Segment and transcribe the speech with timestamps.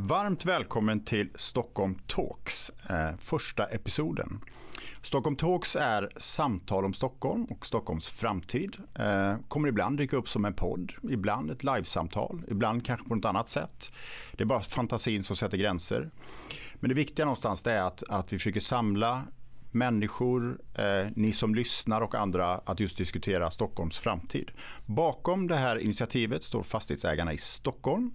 [0.00, 4.40] Varmt välkommen till Stockholm Talks, eh, första episoden.
[5.02, 8.76] Stockholm Talks är samtal om Stockholm och Stockholms framtid.
[8.94, 13.24] Eh, kommer ibland dyka upp som en podd, ibland ett livesamtal, ibland kanske på något
[13.24, 13.92] annat sätt.
[14.32, 16.10] Det är bara fantasin som sätter gränser.
[16.74, 19.24] Men det viktiga någonstans är att, att vi försöker samla
[19.70, 20.84] människor, eh,
[21.16, 24.50] ni som lyssnar och andra att just diskutera Stockholms framtid.
[24.86, 28.10] Bakom det här initiativet står fastighetsägarna i Stockholm.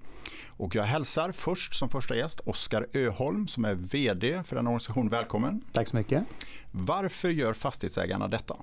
[0.48, 5.09] Och jag hälsar först som första gäst Oskar Öholm som är VD för den organisationen.
[5.09, 5.62] Välkommen.
[5.72, 6.24] Tack så mycket.
[6.72, 8.56] Varför gör fastighetsägarna detta?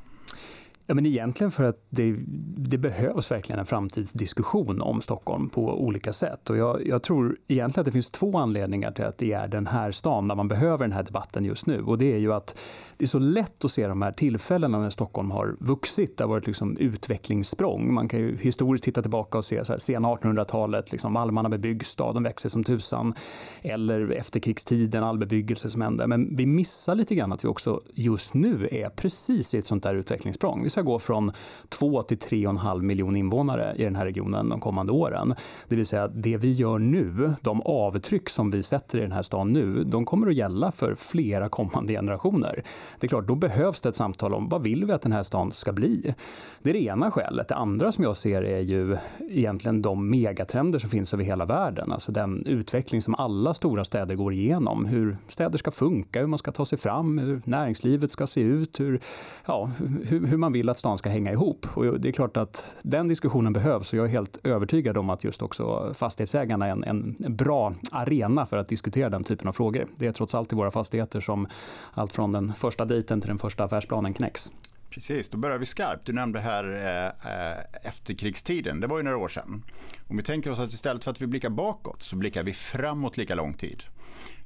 [0.91, 2.16] Ja, men egentligen för att det,
[2.56, 6.50] det, behövs verkligen en framtidsdiskussion om Stockholm på olika sätt.
[6.50, 9.66] Och jag, jag, tror egentligen att det finns två anledningar till att det är den
[9.66, 11.83] här stan där man behöver den här debatten just nu.
[11.83, 12.58] Och det är ju att
[12.96, 16.16] det är så lätt att se de här tillfällena när Stockholm har vuxit.
[16.16, 17.94] Det har varit liksom utvecklingssprång.
[17.94, 21.88] Man kan ju historiskt titta tillbaka och se så här, sena 1800-talet, liksom Malmarna bebyggs,
[21.88, 23.14] staden växer som tusan.
[23.62, 26.06] Eller efterkrigstiden, all bebyggelse som hände.
[26.06, 29.83] Men vi missar lite grann att vi också just nu är precis i ett sånt
[29.83, 30.62] där utvecklingssprång.
[30.62, 31.33] Vi ska gå från
[31.69, 35.34] 2 till 3,5 miljoner invånare i den här regionen de kommande åren.
[35.69, 39.23] Det vill säga det vi gör nu, de avtryck som vi sätter i den här
[39.23, 42.63] stan nu, de kommer att gälla för flera kommande generationer.
[43.01, 45.23] Det är klart, då behövs det ett samtal om vad vill vi att den här
[45.23, 46.14] stan ska bli?
[46.63, 47.48] Det är det ena skälet.
[47.48, 48.96] Det andra som jag ser är ju
[49.30, 51.92] egentligen de megatrender som finns över hela världen.
[51.92, 54.86] Alltså den utveckling som alla stora städer går igenom.
[54.86, 58.80] Hur städer ska funka, hur man ska ta sig fram, hur näringslivet ska se ut,
[58.80, 59.01] hur,
[59.46, 61.67] ja, hur, hur man vill att stan ska hänga ihop.
[61.75, 65.25] Och det är klart att den diskussionen behövs och jag är helt övertygad om att
[65.25, 69.89] just också fastighetsägarna är en, en bra arena för att diskutera den typen av frågor.
[69.97, 71.47] Det är trots allt i våra fastigheter som
[71.92, 74.53] allt från den första dejten till den första affärsplanen knäcks.
[74.91, 76.07] Precis, då börjar vi skarpt.
[76.07, 79.63] Du nämnde här eh, eh efterkrigstiden, det var ju några år sedan.
[80.08, 83.17] Om vi tänker oss att istället för att vi blickar bakåt så blickar vi framåt
[83.17, 83.83] lika lång tid.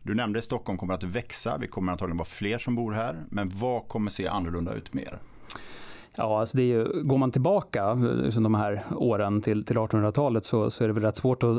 [0.02, 3.24] Du nämnde att Stockholm kommer att växa, vi kommer antagligen vara fler som bor här.
[3.30, 5.18] Men vad kommer se annorlunda ut mer?
[6.16, 10.44] Ja, alltså det är ju, går man tillbaka liksom de här åren till, till 1800-talet
[10.44, 11.56] så, så är det väl rätt svårt att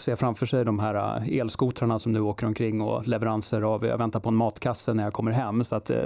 [0.00, 4.20] se framför sig de här elskotrarna som nu åker omkring och leveranser av, jag väntar
[4.20, 5.64] på en matkasse när jag kommer hem.
[5.64, 5.98] Så att, äh,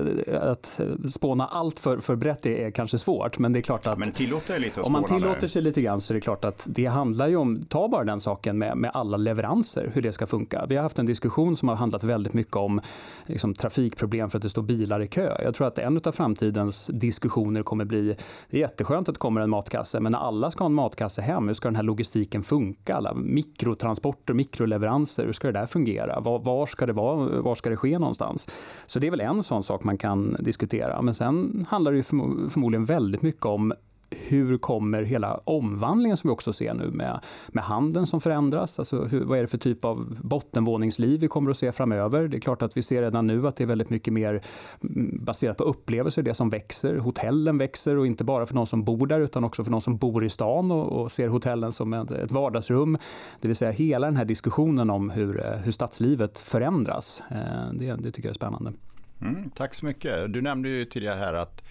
[0.43, 3.99] att spåna allt för, för brett är kanske svårt, men det är klart att...
[3.99, 6.87] Men tillåter lite Om man tillåter sig lite grann så är det klart att det
[6.87, 10.66] handlar ju om, ta bara den saken med, med alla leveranser, hur det ska funka.
[10.69, 12.81] Vi har haft en diskussion som har handlat väldigt mycket om
[13.26, 15.37] liksom, trafikproblem för att det står bilar i kö.
[15.44, 18.17] Jag tror att en av framtidens diskussioner kommer kommer bli...
[18.50, 21.22] Det är jätteskönt att det kommer en matkasse, men när alla ska ha en matkasse
[21.22, 22.97] hem, hur ska den här logistiken funka?
[22.97, 26.21] Alla mikrotransporter, mikroleveranser, hur ska det där fungera?
[26.21, 27.43] Var, var, ska det vara?
[27.43, 28.49] Var ska det ske någonstans?
[28.87, 31.03] Så det är väl en sån sak man kan diskutera.
[31.03, 33.73] Men sen handlar det ju förmodligen väldigt mycket om
[34.11, 38.79] hur kommer hela omvandlingen som vi också ser nu med, med handeln som förändras?
[38.79, 42.29] Alltså hur, vad är det för typ av bottenvåningsliv vi kommer att se framöver?
[42.29, 44.43] Det är klart att vi ser redan nu att det är väldigt mycket mer
[44.83, 46.97] mm, baserat på upplevelser, det som växer.
[46.97, 49.97] Hotellen växer och inte bara för någon som bor där utan också för någon som
[49.97, 52.99] bor i stan och, och ser hotellen som ett, ett vardagsrum.
[53.41, 57.23] Det vill säga hela den här diskussionen om hur, eh, hur stadslivet förändras.
[57.31, 58.73] Eh, det, det tycker jag är spännande.
[59.21, 60.33] Mm, tack så mycket.
[60.33, 61.65] Du nämnde ju tidigare här att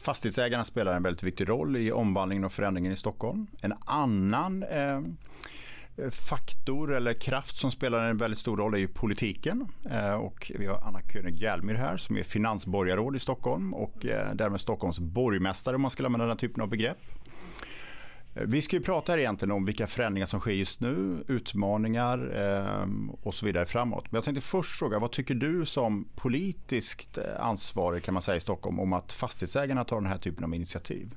[0.00, 3.46] Fastighetsägarna spelar en väldigt viktig roll i omvandlingen och förändringen i Stockholm.
[3.60, 5.00] En annan eh,
[6.10, 9.68] faktor eller kraft som spelar en väldigt stor roll är ju politiken.
[9.90, 14.34] Eh, och vi har Anna König Hjälmyr här som är finansborgarråd i Stockholm och eh,
[14.34, 16.98] därmed Stockholms borgmästare om man ska använda den typen av begrepp.
[18.34, 22.86] Vi ska ju prata egentligen om vilka förändringar som sker just nu, utmaningar eh,
[23.22, 24.04] och så vidare framåt.
[24.10, 28.36] Men jag tänkte först fråga, vad tycker du som politiskt eh, ansvarig kan man säga
[28.36, 31.14] i Stockholm om att fastighetsägarna tar den här typen av initiativ?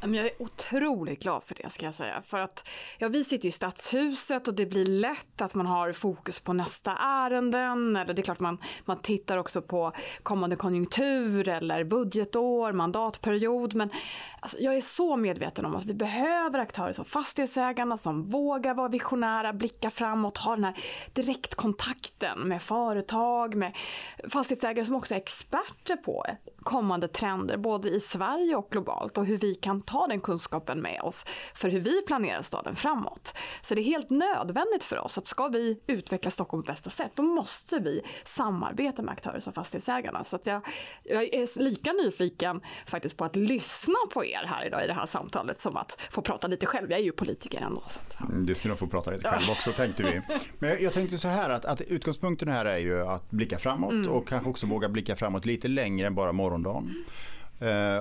[0.00, 2.22] Jag är otroligt glad för det ska jag säga.
[2.22, 2.68] För att
[2.98, 6.96] ja, vi sitter i stadshuset och det blir lätt att man har fokus på nästa
[6.96, 7.96] ärenden.
[7.96, 9.92] Eller det är klart man, man tittar också på
[10.22, 13.74] kommande konjunktur eller budgetår, mandatperiod.
[13.74, 13.90] Men
[14.40, 18.88] alltså, jag är så medveten om att vi behöver aktörer som fastighetsägarna som vågar vara
[18.88, 20.76] visionära, blicka framåt, ha den här
[21.12, 23.76] direktkontakten med företag, med
[24.28, 26.24] fastighetsägare som också är experter på
[26.62, 31.00] kommande trender både i Sverige och globalt och hur vi kan ta den kunskapen med
[31.00, 31.24] oss
[31.54, 33.34] för hur vi planerar staden framåt.
[33.62, 37.12] Så det är helt nödvändigt för oss att ska vi utveckla Stockholm på bästa sätt,
[37.14, 40.24] då måste vi samarbeta med aktörer som fastighetsägarna.
[40.24, 40.66] Så att jag,
[41.02, 45.06] jag är lika nyfiken faktiskt på att lyssna på er här idag i det här
[45.06, 46.90] samtalet som att få prata lite själv.
[46.90, 47.82] Jag är ju politiker ändå.
[47.88, 48.26] Så att, ja.
[48.26, 50.20] Mm, du ska nog få prata lite själv också tänkte vi.
[50.58, 54.08] Men jag tänkte så här att, att utgångspunkten här är ju att blicka framåt mm.
[54.08, 57.04] och kanske också våga blicka framåt lite längre än bara morgondagen.
[57.06, 57.37] Eh,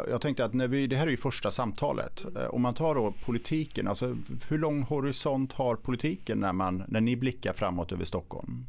[0.10, 2.26] jag tänkte att när vi, det här är ju första samtalet.
[2.36, 4.18] Eh, om man tar då politiken, alltså
[4.48, 8.66] hur lång horisont har politiken när, man, när ni blickar framåt över Stockholm?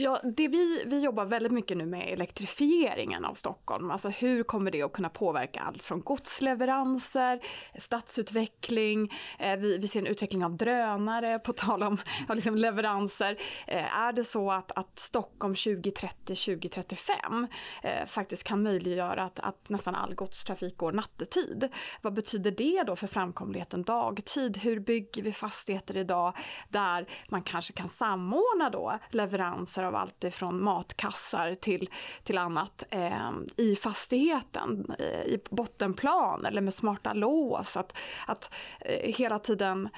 [0.00, 3.90] Ja, det vi, vi jobbar väldigt mycket nu med elektrifieringen av Stockholm.
[3.90, 7.40] Alltså hur kommer det att kunna påverka allt från godsleveranser,
[7.78, 11.98] stadsutveckling, eh, vi, vi ser en utveckling av drönare på tal om
[12.34, 13.38] liksom leveranser.
[13.66, 17.48] Eh, är det så att, att Stockholm 2030-2035
[17.82, 21.68] eh, faktiskt kan möjliggöra att, att nästan all godstrafik går nattetid?
[22.02, 24.56] Vad betyder det då för framkomligheten dagtid?
[24.56, 26.36] Hur bygger vi fastigheter idag
[26.68, 31.90] där man kanske kan samordna då leveranser av allt ifrån matkassar till,
[32.22, 37.76] till annat eh, i fastigheten, eh, i bottenplan eller med smarta lås.
[37.76, 37.96] Att,
[38.26, 39.88] att eh, hela tiden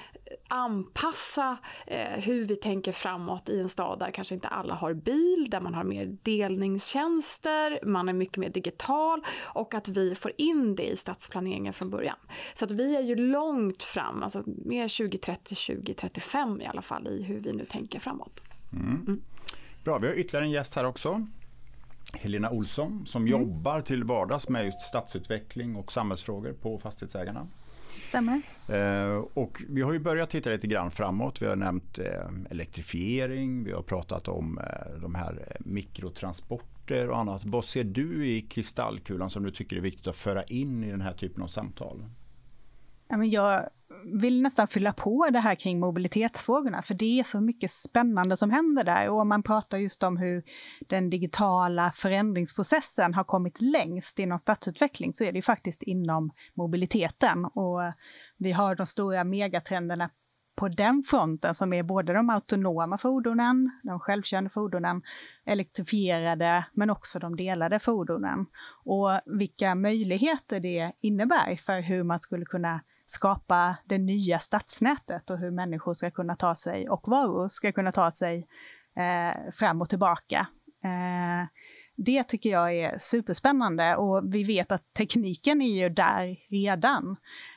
[0.47, 1.57] anpassa
[1.87, 5.59] eh, hur vi tänker framåt i en stad där kanske inte alla har bil, där
[5.59, 10.87] man har mer delningstjänster, man är mycket mer digital och att vi får in det
[10.87, 12.17] i stadsplaneringen från början.
[12.53, 17.23] Så att vi är ju långt fram, alltså mer 2030, 2035 i alla fall i
[17.23, 18.41] hur vi nu tänker framåt.
[18.73, 19.01] Mm.
[19.07, 19.21] Mm.
[19.83, 21.27] Bra, vi har ytterligare en gäst här också.
[22.13, 23.31] Helena Olsson som mm.
[23.31, 27.47] jobbar till vardags med just stadsutveckling och samhällsfrågor på Fastighetsägarna.
[28.01, 28.41] Stämmer.
[28.69, 31.41] Eh, och vi har ju börjat titta lite grann framåt.
[31.41, 32.05] Vi har nämnt eh,
[32.49, 37.45] elektrifiering, vi har pratat om eh, de här eh, mikrotransporter och annat.
[37.45, 41.01] Vad ser du i kristallkulan som du tycker är viktigt att föra in i den
[41.01, 42.05] här typen av samtal?
[43.23, 43.69] jag
[44.05, 48.51] vill nästan fylla på det här kring mobilitetsfrågorna, för det är så mycket spännande som
[48.51, 49.09] händer där.
[49.09, 50.43] Och om man pratar just om hur
[50.87, 57.45] den digitala förändringsprocessen har kommit längst inom stadsutveckling, så är det ju faktiskt inom mobiliteten.
[57.45, 57.79] Och
[58.37, 60.09] vi har de stora megatrenderna
[60.55, 65.01] på den fronten som är både de autonoma fordonen, de självkörande fordonen,
[65.45, 68.45] elektrifierade, men också de delade fordonen.
[68.85, 72.81] Och vilka möjligheter det innebär för hur man skulle kunna
[73.11, 77.91] skapa det nya stadsnätet och hur människor ska kunna ta sig, och varor ska kunna
[77.91, 78.47] ta sig
[78.97, 80.47] eh, fram och tillbaka.
[80.83, 81.47] Eh,
[81.95, 87.15] det tycker jag är superspännande och vi vet att tekniken är ju där redan.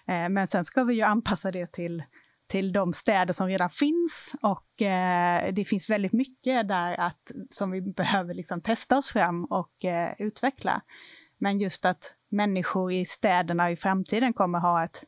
[0.08, 2.02] Eh, men sen ska vi ju anpassa det till,
[2.46, 7.70] till de städer som redan finns och eh, det finns väldigt mycket där att, som
[7.70, 10.82] vi behöver liksom testa oss fram och eh, utveckla.
[11.38, 15.04] Men just att människor i städerna i framtiden kommer ha ett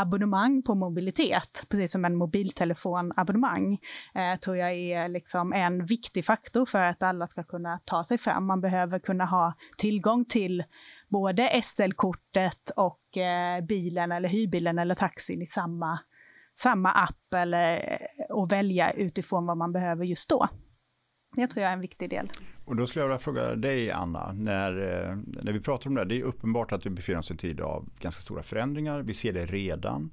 [0.00, 3.78] abonnemang på mobilitet, precis som en mobiltelefonabonnemang,
[4.14, 8.18] eh, tror jag är liksom en viktig faktor för att alla ska kunna ta sig
[8.18, 8.46] fram.
[8.46, 10.64] Man behöver kunna ha tillgång till
[11.08, 15.98] både SL-kortet och eh, bilen eller hyrbilen eller taxin i samma,
[16.54, 17.98] samma app eller,
[18.30, 20.48] och välja utifrån vad man behöver just då.
[21.36, 22.30] Det tror jag är en viktig del.
[22.66, 26.04] Och då skulle jag vilja fråga dig Anna, när, eh, när vi pratar om det,
[26.04, 29.14] det är uppenbart att vi befinner oss i en tid av ganska stora förändringar, vi
[29.14, 30.10] ser det redan.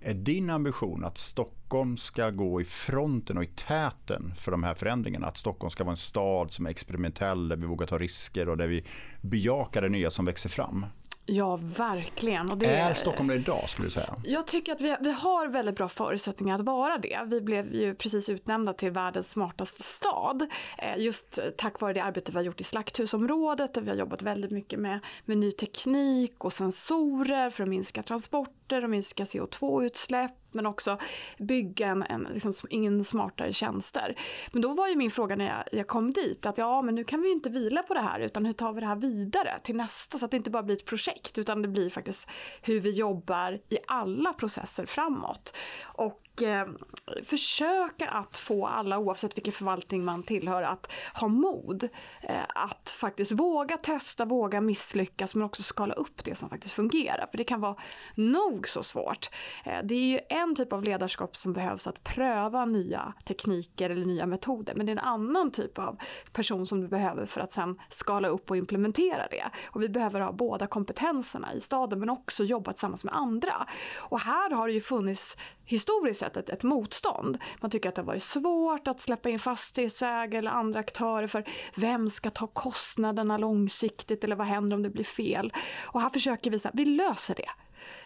[0.00, 4.74] Är din ambition att Stockholm ska gå i fronten och i täten för de här
[4.74, 5.26] förändringarna?
[5.26, 8.56] Att Stockholm ska vara en stad som är experimentell, där vi vågar ta risker och
[8.56, 8.84] där vi
[9.20, 10.86] bejakar det nya som växer fram?
[11.26, 12.50] Ja, verkligen.
[12.50, 14.14] Och det är Stockholm det idag skulle du säga?
[14.24, 17.20] Jag tycker att vi, vi har väldigt bra förutsättningar att vara det.
[17.26, 20.46] Vi blev ju precis utnämnda till världens smartaste stad.
[20.78, 24.22] Eh, just tack vare det arbete vi har gjort i slakthusområdet där vi har jobbat
[24.22, 30.41] väldigt mycket med, med ny teknik och sensorer för att minska transporter och minska CO2-utsläpp
[30.54, 30.98] men också
[31.38, 34.14] bygga en, en, liksom, in smartare tjänster.
[34.52, 37.04] Men då var ju min fråga när jag, jag, kom dit att ja, men nu
[37.04, 39.60] kan vi ju inte vila på det här utan hur tar vi det här vidare
[39.62, 42.30] till nästa så att det inte bara blir ett projekt utan det blir faktiskt
[42.62, 45.56] hur vi jobbar i alla processer framåt.
[45.82, 46.68] Och och eh,
[47.24, 51.88] försöka att få alla, oavsett vilken förvaltning man tillhör, att ha mod.
[52.22, 57.26] Eh, att faktiskt våga testa, våga misslyckas men också skala upp det som faktiskt fungerar.
[57.30, 57.76] För det kan vara
[58.14, 59.30] nog så svårt.
[59.64, 64.06] Eh, det är ju en typ av ledarskap som behövs att pröva nya tekniker eller
[64.06, 64.74] nya metoder.
[64.74, 65.98] Men det är en annan typ av
[66.32, 69.44] person som du behöver för att sen skala upp och implementera det.
[69.64, 73.66] Och vi behöver ha båda kompetenserna i staden men också jobba tillsammans med andra.
[73.98, 75.36] Och här har det ju funnits
[75.72, 77.38] historiskt sett ett, ett motstånd.
[77.60, 81.44] Man tycker att det har varit svårt att släppa in fastighetsägare eller andra aktörer för
[81.74, 85.52] vem ska ta kostnaderna långsiktigt eller vad händer om det blir fel?
[85.82, 87.48] Och här försöker vi säga, vi löser det.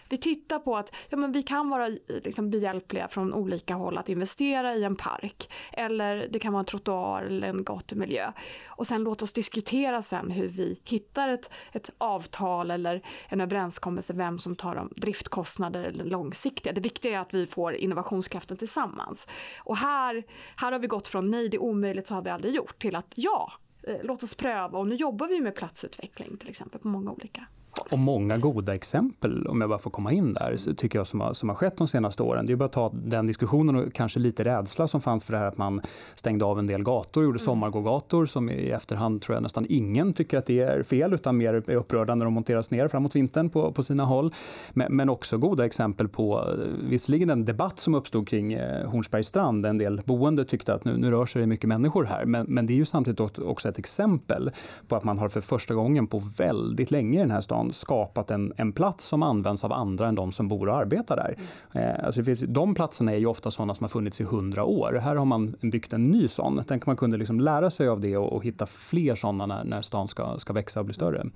[0.09, 4.09] Vi tittar på att ja, men vi kan vara liksom, behjälpliga från olika håll att
[4.09, 8.33] investera i en park eller det kan vara en trottoar eller en gatumiljö.
[8.67, 14.13] Och sen låt oss diskutera sen hur vi hittar ett, ett avtal eller en överenskommelse
[14.13, 16.73] vem som tar de driftkostnader eller långsiktiga.
[16.73, 19.27] Det viktiga är att vi får innovationskraften tillsammans.
[19.59, 20.25] Och här,
[20.57, 22.97] här har vi gått från nej, det är omöjligt, så har vi aldrig gjort, till
[22.97, 24.79] att ja, eh, låt oss pröva.
[24.79, 27.47] Och nu jobbar vi med platsutveckling till exempel på många olika
[27.91, 31.21] och många goda exempel, om jag bara får komma in där, så tycker jag som
[31.21, 32.47] har, som har skett de senaste åren.
[32.47, 35.39] Det är bara att ta den diskussionen och kanske lite rädsla som fanns för det
[35.39, 35.81] här att man
[36.15, 37.45] stängde av en del gator, gjorde mm.
[37.45, 41.55] sommargågator som i efterhand tror jag nästan ingen tycker att det är fel, utan mer
[41.55, 44.35] är upprörda när de monteras ner framåt vintern på, på sina håll.
[44.71, 46.55] Men, men också goda exempel på,
[46.89, 50.97] visserligen en debatt som uppstod kring eh, Hornsbergs strand, en del boende tyckte att nu,
[50.97, 53.79] nu rör sig det mycket människor här, men, men det är ju samtidigt också ett
[53.79, 54.51] exempel
[54.89, 57.41] på att man har för första gången på väldigt länge i den här
[57.73, 61.17] stan skapat en, en plats som används av andra än de som bor och arbetar
[61.17, 61.37] där.
[61.73, 62.05] Mm.
[62.05, 65.01] alltså det finns, de platserna är ju ofta sådana som har funnits i hundra år.
[65.03, 66.65] Här har man byggt en ny sån.
[66.69, 69.65] Tänk om man kunde liksom lära sig av det och, och hitta fler sådana när,
[69.65, 71.27] när stan ska, ska växa och bli större.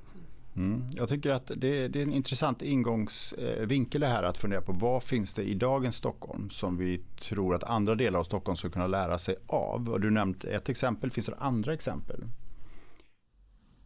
[0.57, 0.85] Mm.
[0.97, 4.73] Jag tycker att det, det, är en intressant ingångsvinkel eh, det här att fundera på
[4.73, 8.73] vad finns det i dagens Stockholm som vi tror att andra delar av Stockholm skulle
[8.73, 9.91] kunna lära sig av.
[9.91, 12.25] Och du nämnt ett exempel, finns det andra exempel?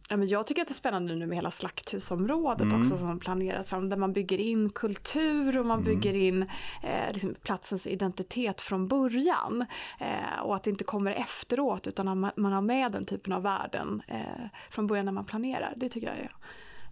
[0.09, 2.81] Ja, men jag tycker att det är spännande nu med hela slakthusområdet mm.
[2.81, 5.93] också som planeras fram där man bygger in kultur och man mm.
[5.93, 6.41] bygger in
[6.83, 9.65] eh, liksom platsens identitet från början.
[9.99, 13.33] Eh, och att det inte kommer efteråt utan att man, man har med den typen
[13.33, 15.73] av värden eh, från början när man planerar.
[15.75, 16.31] Det tycker jag är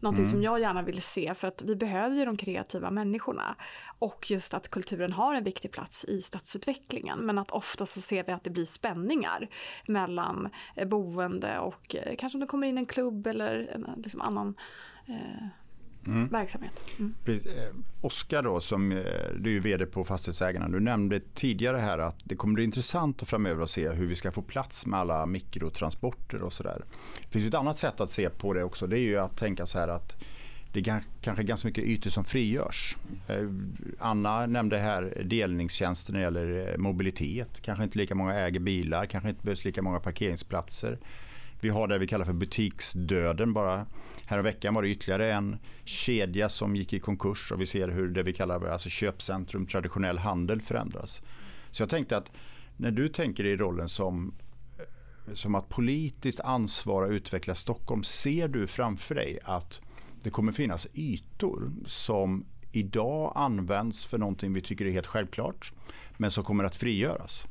[0.04, 0.32] Någonting mm.
[0.32, 3.56] som jag gärna vill se för att vi behöver ju de kreativa människorna.
[4.00, 7.20] Och just att kulturen har en viktig plats i stadsutvecklingen.
[7.20, 9.50] Men att ofta så ser vi att det blir spänningar
[9.88, 14.22] mellan eh, boende och eh, kanske om det kommer in en klubb eller en liksom
[14.22, 14.56] annan
[15.08, 15.48] eh,
[16.08, 16.28] mm.
[16.28, 16.84] verksamhet.
[17.00, 17.14] Mm.
[17.26, 17.40] Eh,
[18.02, 18.90] Oskar då, som
[19.40, 20.70] du är vd på Fastighetsägarna.
[20.70, 24.16] Du nämnde tidigare här att det kommer bli intressant att framöver att se hur vi
[24.16, 26.86] ska få plats med alla mikrotransporter och sådär.
[27.24, 28.88] Det finns ett annat sätt att se på det också.
[28.88, 30.24] Det är ju att tänka så här att
[30.74, 32.98] det är kanske ganska mycket ytor som frigörs.
[33.28, 33.48] Eh,
[34.00, 37.62] Anna nämnde här delningstjänster när det gäller mobilitet.
[37.62, 40.98] Kanske inte lika många äger bilar, kanske inte behövs lika många parkeringsplatser.
[41.64, 43.54] Vi har det vi kallar för butiksdöden.
[43.54, 43.86] Bara
[44.30, 48.24] veckan var det ytterligare en kedja som gick i konkurs och vi ser hur det
[48.24, 51.22] vi kallar alltså köpcentrum, traditionell handel förändras.
[51.72, 52.32] Så jag tänkte att
[52.78, 54.34] när du tänker i rollen som,
[55.28, 59.82] eh, som att politiskt ansvara och utveckla Stockholm, ser du framför dig att
[60.24, 65.74] det kommer finnas ytor som idag används för någonting vi tycker är helt självklart,
[66.18, 67.48] men som kommer att frigöras?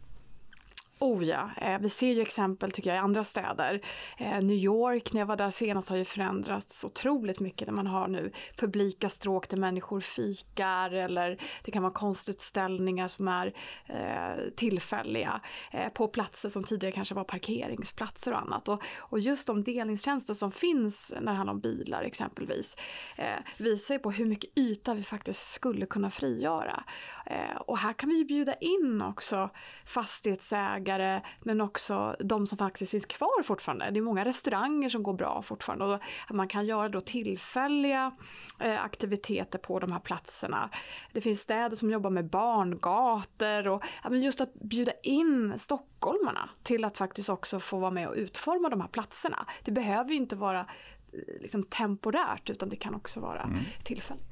[1.02, 3.80] Oh ja, eh, vi ser ju exempel tycker jag i andra städer.
[4.18, 7.86] Eh, New York, när jag var där senast, har ju förändrats otroligt mycket när man
[7.86, 13.54] har nu publika stråk där människor fikar eller det kan vara konstutställningar som är
[13.86, 15.40] eh, tillfälliga
[15.72, 18.68] eh, på platser som tidigare kanske var parkeringsplatser och annat.
[18.68, 22.76] Och, och just de delningstjänster som finns när det handlar om bilar exempelvis
[23.18, 26.84] eh, visar ju på hur mycket yta vi faktiskt skulle kunna frigöra.
[27.26, 29.50] Eh, och här kan vi ju bjuda in också
[29.84, 33.90] fastighetsägare ägare men också de som faktiskt finns kvar fortfarande.
[33.90, 38.12] Det är många restauranger som går bra fortfarande och man kan göra då tillfälliga
[38.60, 40.70] eh, aktiviteter på de här platserna.
[41.12, 46.84] Det finns städer som jobbar med barngator och ja, just att bjuda in stockholmarna till
[46.84, 49.46] att faktiskt också få vara med och utforma de här platserna.
[49.64, 53.58] Det behöver ju inte vara eh, liksom temporärt utan det kan också vara mm.
[53.84, 54.31] tillfälligt.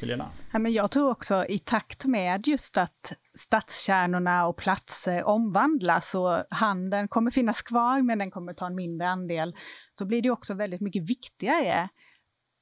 [0.00, 0.26] Helena?
[0.52, 6.14] Ja, men jag tror också i takt med just att stadskärnorna och platser eh, omvandlas
[6.14, 9.56] och handeln kommer finnas kvar men den kommer ta en mindre andel,
[9.98, 11.88] så blir det också väldigt mycket viktigare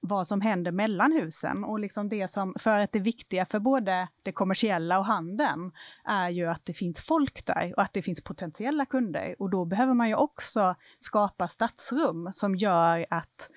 [0.06, 1.64] vad som händer mellan husen.
[1.64, 5.72] Och liksom det som, för att det viktiga för både det kommersiella och handeln
[6.04, 9.34] är ju att det finns folk där och att det finns potentiella kunder.
[9.38, 13.50] Och då behöver man ju också skapa stadsrum som gör att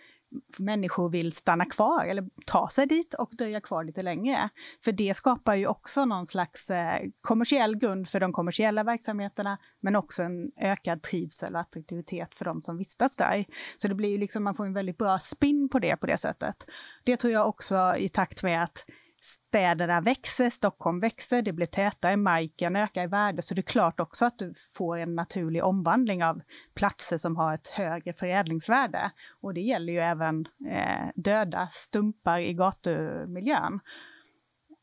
[0.57, 4.49] människor vill stanna kvar eller ta sig dit och dröja kvar lite längre.
[4.83, 9.95] För det skapar ju också någon slags eh, kommersiell grund för de kommersiella verksamheterna, men
[9.95, 13.45] också en ökad trivsel och attraktivitet för de som vistas där.
[13.77, 16.17] Så det blir ju liksom, man får en väldigt bra spin på det på det
[16.17, 16.55] sättet.
[17.03, 18.85] Det tror jag också i takt med att
[19.25, 23.99] städerna växer, Stockholm växer, det blir tätare, marken ökar i värde, så det är klart
[23.99, 26.41] också att du får en naturlig omvandling av
[26.75, 29.11] platser som har ett högre förädlingsvärde.
[29.41, 33.79] Och det gäller ju även eh, döda stumpar i gatumiljön.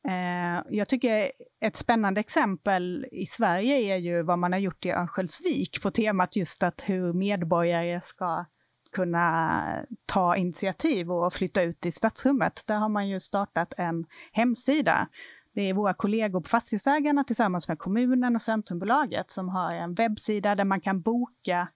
[0.08, 4.90] Eh, jag tycker ett spännande exempel i Sverige är ju vad man har gjort i
[4.90, 8.44] Örnsköldsvik på temat just att hur medborgare ska
[8.92, 12.64] kunna ta initiativ och flytta ut i stadsrummet.
[12.66, 15.08] Där har man ju startat en hemsida.
[15.54, 20.54] Det är våra kollegor på Fastighetsägarna tillsammans med kommunen och Centrumbolaget som har en webbsida
[20.54, 21.68] där man kan boka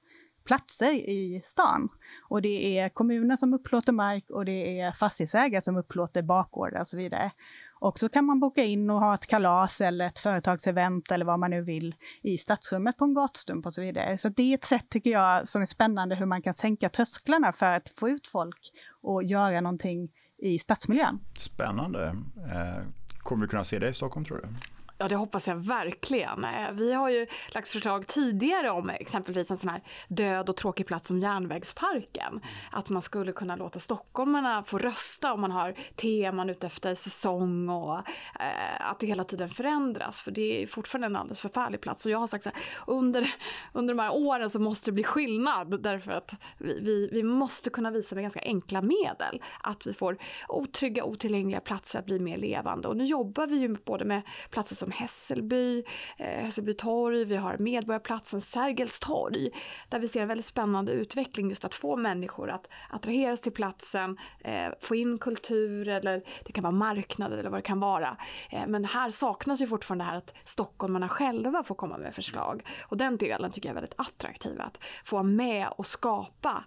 [0.45, 1.89] platser i stan.
[2.29, 6.89] Och det är kommunen som upplåter mark och det är fastighetsägare som upplåter bakgårdar och
[6.89, 7.31] så vidare.
[7.79, 11.39] Och så kan man boka in och ha ett kalas eller ett företagsevent eller vad
[11.39, 14.19] man nu vill i stadsrummet på en gatstump och så vidare.
[14.19, 17.53] Så det är ett sätt tycker jag som är spännande hur man kan sänka trösklarna
[17.53, 21.21] för att få ut folk och göra någonting i stadsmiljön.
[21.37, 22.17] Spännande.
[22.37, 22.83] Eh,
[23.19, 24.49] kommer vi kunna se det i Stockholm tror du?
[24.99, 26.45] Ja, det hoppas jag verkligen.
[26.45, 30.87] Eh, vi har ju lagt förslag tidigare om exempelvis en sån här död och tråkig
[30.87, 32.41] plats som Järnvägsparken.
[32.71, 37.97] Att man skulle kunna låta stockholmarna få rösta om man har teman utefter säsong och
[38.41, 40.21] eh, att det hela tiden förändras.
[40.21, 42.07] För det är fortfarande en alldeles förfärlig plats.
[42.07, 43.35] Och jag har sagt så här, under,
[43.73, 47.71] under de här åren så måste det bli skillnad därför att vi, vi, vi måste
[47.71, 52.37] kunna visa med ganska enkla medel att vi får otrygga, otillgängliga platser att bli mer
[52.37, 52.89] levande.
[52.89, 55.85] Och nu jobbar vi ju både med platser som som Hässelby,
[56.17, 59.51] eh, Hässelby torg, vi har Medborgarplatsen, Sergels torg,
[59.89, 64.19] där vi ser en väldigt spännande utveckling just att få människor att attraheras till platsen,
[64.41, 68.17] eh, få in kultur eller det kan vara marknader eller vad det kan vara.
[68.51, 72.63] Eh, men här saknas ju fortfarande det här att stockholmarna själva får komma med förslag
[72.83, 76.65] och den delen tycker jag är väldigt attraktiv att få vara med och skapa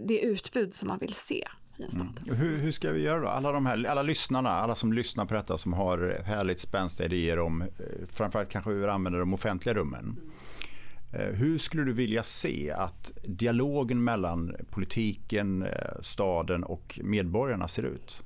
[0.00, 2.12] det utbud som man vill se Mm.
[2.26, 3.28] Hur, hur, ska vi göra då?
[3.28, 7.38] Alla, de här, alla lyssnarna, alla som lyssnar på detta som har härligt spänstiga idéer
[7.38, 7.68] om eh,
[8.08, 10.04] framförallt kanske hur vi använder de offentliga rummen.
[10.04, 11.34] Mm.
[11.34, 18.22] Hur skulle du vilja se att dialogen mellan politiken, eh, staden och medborgarna ser ut?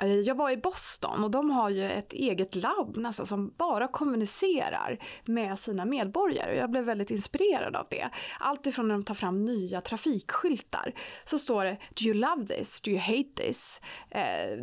[0.00, 3.88] Eh, jag var i Boston och de har ju ett eget labb nästan som bara
[3.88, 6.56] kommunicerar med sina medborgare.
[6.56, 8.08] Jag blev väldigt inspirerad av det.
[8.40, 10.92] Allt ifrån när de tar fram nya trafikskyltar
[11.24, 12.80] så står det Do you love this?
[12.80, 13.80] Do you hate this?
[14.10, 14.58] Eh,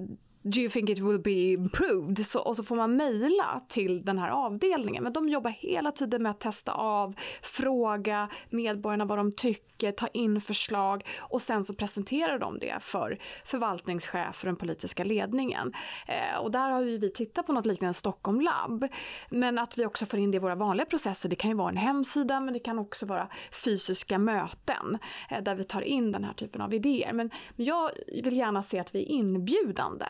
[0.48, 2.28] Do you think it will be improved?
[2.28, 5.04] Så, och så får man mejla till den här avdelningen.
[5.04, 10.08] Men de jobbar hela tiden med att testa av, fråga medborgarna vad de tycker, ta
[10.08, 15.74] in förslag och sen så presenterar de det för förvaltningschef och den politiska ledningen.
[16.08, 18.88] Eh, och där har vi tittat på något liknande Stockholm Lab.
[19.30, 21.30] Men att vi också får in det i våra vanliga processer.
[21.30, 24.98] Det kan ju vara en hemsida men det kan också vara fysiska möten
[25.30, 27.14] eh, där vi tar in den här typen av idéer.
[27.14, 30.06] Men, men jag vill gärna se att vi är inbjudande.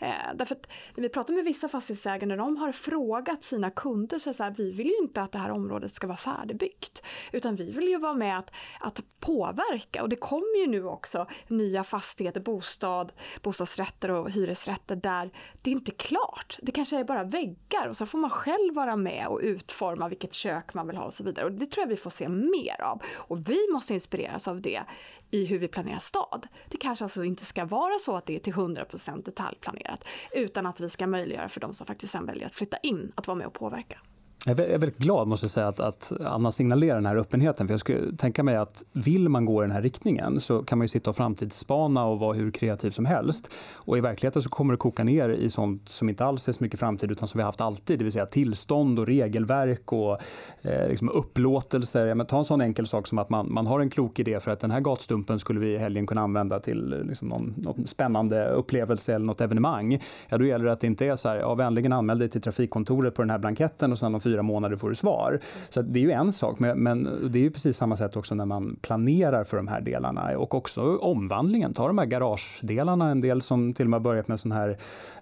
[0.00, 4.18] Eh, därför att när vi pratar med vissa fastighetsägare, när de har frågat sina kunder
[4.18, 6.16] så är det så här, vi vill ju inte att det här området ska vara
[6.16, 7.02] färdigbyggt.
[7.32, 11.26] Utan vi vill ju vara med att, att påverka och det kommer ju nu också
[11.48, 15.30] nya fastigheter, bostad, bostadsrätter och hyresrätter där
[15.62, 16.58] det inte är klart.
[16.62, 20.32] Det kanske är bara väggar och så får man själv vara med och utforma vilket
[20.32, 21.46] kök man vill ha och så vidare.
[21.46, 23.02] Och det tror jag vi får se mer av.
[23.14, 24.82] Och vi måste inspireras av det
[25.30, 26.46] i hur vi planerar stad.
[26.68, 30.80] Det kanske alltså inte ska vara så att det är till 100% detaljplanerat utan att
[30.80, 33.46] vi ska möjliggöra för de som faktiskt sen väljer att flytta in att vara med
[33.46, 33.98] och påverka.
[34.46, 37.66] Jag är väldigt glad måste jag säga att, att Anna signalerar den här öppenheten.
[37.66, 40.78] För jag skulle tänka mig att vill man gå i den här riktningen så kan
[40.78, 43.50] man ju sitta och framtidsspana och vara hur kreativ som helst.
[43.74, 46.64] Och i verkligheten så kommer det koka ner i sånt som inte alls är så
[46.64, 47.98] mycket framtid utan som vi har haft alltid.
[47.98, 50.18] Det vill säga tillstånd och regelverk och
[50.62, 52.06] eh, liksom upplåtelser.
[52.06, 54.40] Ja, men ta en sån enkel sak som att man, man har en klok idé
[54.40, 57.54] för att den här gatstumpen skulle vi i helgen kunna använda till eh, liksom någon,
[57.56, 60.00] någon spännande upplevelse eller något evenemang.
[60.28, 62.42] Ja, då gäller det att det inte är så här, ja, vänligen anmäl dig till
[62.42, 65.40] trafikkontoret på den här blanketten och sen om fyra månader får du svar.
[65.68, 68.34] Så det är ju en sak, men, men det är ju precis samma sätt också
[68.34, 71.74] när man planerar för de här delarna och också omvandlingen.
[71.74, 74.78] Ta de här garagedelarna, en del som till och med har börjat med sån här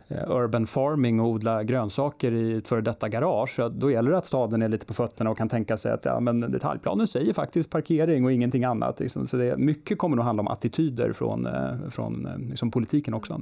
[0.08, 3.54] eh, urban farming och odla grönsaker i ett före detta garage.
[3.58, 6.04] Ja, då gäller det att staden är lite på fötterna och kan tänka sig att
[6.04, 9.00] ja, men detaljplanen säger faktiskt parkering och ingenting annat.
[9.00, 9.26] Liksom.
[9.26, 13.40] Så det, mycket kommer nog handla om attityder från, eh, från eh, liksom politiken också.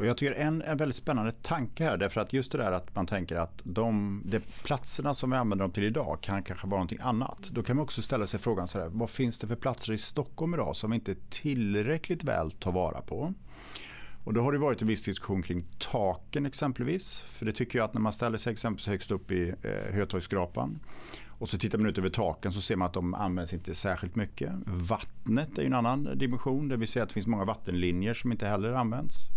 [0.00, 2.94] Och jag tycker en, en väldigt spännande tanke här därför att just det där att
[2.94, 6.78] man tänker att de, de platserna som vi använder dem till idag kan kanske vara
[6.78, 7.38] någonting annat.
[7.50, 9.98] Då kan man också ställa sig frågan så här, vad finns det för platser i
[9.98, 13.34] Stockholm idag som vi inte tillräckligt väl tar vara på?
[14.24, 17.20] Och då har det varit en viss diskussion kring taken exempelvis.
[17.20, 20.78] För det tycker jag att när man ställer sig exempelvis högst upp i eh, Hötorgsskrapan
[21.26, 24.16] och så tittar man ut över taken så ser man att de används inte särskilt
[24.16, 24.52] mycket.
[24.66, 28.46] Vattnet är en annan dimension där vi ser att det finns många vattenlinjer som inte
[28.46, 29.30] heller används.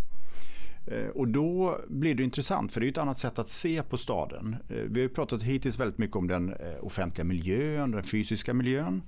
[0.87, 3.97] Eh, och då blir det intressant för det är ett annat sätt att se på
[3.97, 4.55] staden.
[4.69, 9.01] Eh, vi har pratat hittills väldigt mycket om den eh, offentliga miljön, den fysiska miljön.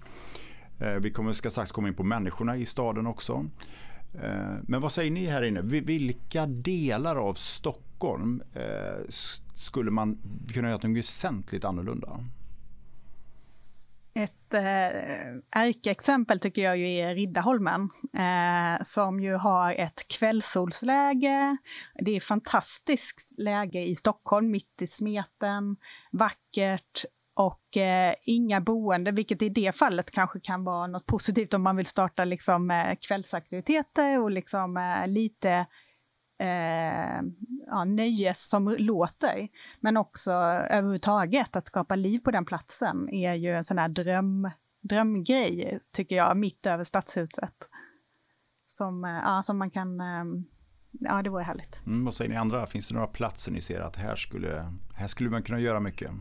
[1.02, 3.46] Vi kommer, ska strax komma in på människorna i staden också.
[4.62, 5.62] Men vad säger ni här inne?
[5.62, 8.42] Vilka delar av Stockholm
[9.56, 10.18] skulle man
[10.54, 12.20] kunna göra något väsentligt annorlunda?
[14.18, 21.58] Ett eh, ärkeexempel tycker jag ju är Riddarholmen, eh, som ju har ett kvällssolsläge.
[21.96, 25.76] Det är fantastiskt läge i Stockholm, mitt i smeten,
[26.12, 31.64] vackert och eh, inga boende, vilket i det fallet kanske kan vara något positivt om
[31.64, 35.52] man vill starta liksom, eh, kvällsaktiviteter och liksom, eh, lite
[36.40, 37.22] eh,
[37.68, 39.48] ja, nöjes som låter.
[39.80, 44.50] Men också överhuvudtaget att skapa liv på den platsen är ju en sån här dröm,
[44.82, 47.70] drömgrej, tycker jag, mitt över stadshuset.
[48.68, 50.46] Som, eh, ja, som man kan ehm,
[51.00, 51.82] Ja, det vore härligt.
[51.86, 52.66] Mm, vad säger ni andra?
[52.66, 56.12] Finns det några platser ni ser att här skulle, här skulle man kunna göra mycket?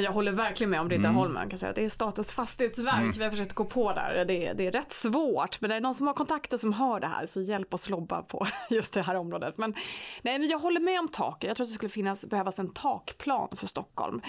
[0.00, 1.36] Jag håller verkligen med om Riddarholmen.
[1.36, 1.50] Mm.
[1.50, 1.72] Kan säga.
[1.72, 2.94] Det är Statens fastighetsverk.
[2.94, 3.12] Mm.
[3.12, 4.24] Vi har försökt gå på där.
[4.24, 5.60] Det är, det är rätt svårt.
[5.60, 8.22] Men det är någon som har kontakter som hör det här så hjälp oss lobba
[8.22, 9.58] på just det här området.
[9.58, 9.74] Men,
[10.22, 11.48] nej, men jag håller med om taket.
[11.48, 14.20] Jag tror att det skulle finnas, behövas en takplan för Stockholm.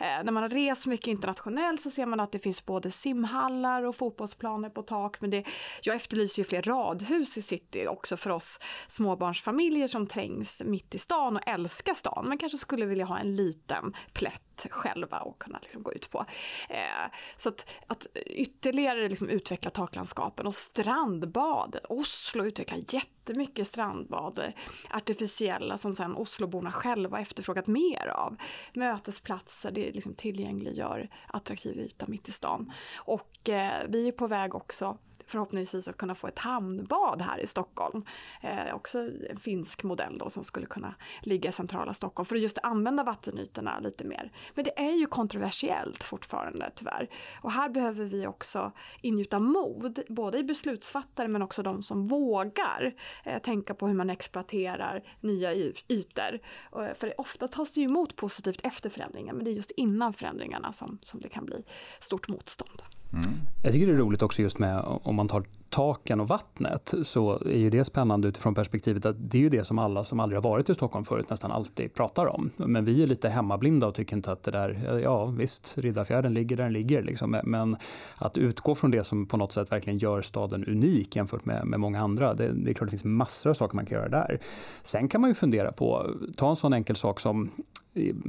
[0.00, 3.82] Eh, när man har rest mycket internationellt så ser man att det finns både simhallar
[3.82, 5.20] och fotbollsplaner på tak.
[5.20, 5.44] Men det,
[5.82, 8.58] jag efterlyser ju fler radhus i city också för oss
[8.88, 12.24] småbarnsfamiljer som trängs mitt i stan och älskar stan.
[12.28, 16.24] Men kanske skulle vilja ha en liten plätt själva och kunna liksom gå ut på.
[16.68, 21.76] Eh, så att, att ytterligare liksom utveckla taklandskapen och strandbad.
[21.88, 24.52] Oslo utvecklar jättemycket strandbad,
[24.90, 28.36] artificiella som sen Osloborna själva efterfrågat mer av.
[28.74, 32.72] Mötesplatser, det liksom tillgängliggör attraktiv yta mitt i stan.
[32.96, 37.46] Och eh, vi är på väg också förhoppningsvis att kunna få ett hamnbad här i
[37.46, 38.04] Stockholm.
[38.42, 38.98] Eh, också
[39.30, 43.04] en finsk modell då som skulle kunna ligga i centrala Stockholm för att just använda
[43.04, 44.32] vattenytorna lite mer.
[44.54, 47.08] Men det är ju kontroversiellt fortfarande tyvärr.
[47.40, 52.94] Och här behöver vi också ingjuta mod, både i beslutsfattare men också de som vågar
[53.24, 55.54] eh, tänka på hur man exploaterar nya
[55.88, 56.40] ytor.
[56.70, 59.70] Och, eh, för ofta tas det ju emot positivt efter förändringen men det är just
[59.70, 61.64] innan förändringarna som, som det kan bli
[62.00, 62.95] stort motstånd.
[63.12, 63.40] Mm.
[63.62, 67.38] Jag tycker det är roligt också just med om man tar taken och vattnet så
[67.38, 70.36] är ju det spännande utifrån perspektivet att det är ju det som alla som aldrig
[70.42, 72.50] har varit i Stockholm förut nästan alltid pratar om.
[72.56, 76.56] Men vi är lite hemmablinda och tycker inte att det där, ja visst, Riddarfjärden ligger
[76.56, 77.40] där den ligger liksom.
[77.44, 77.76] Men
[78.16, 81.80] att utgå från det som på något sätt verkligen gör staden unik jämfört med, med
[81.80, 82.34] många andra.
[82.34, 84.38] Det, det är klart det finns massor av saker man kan göra där.
[84.82, 87.50] Sen kan man ju fundera på, ta en sån enkel sak som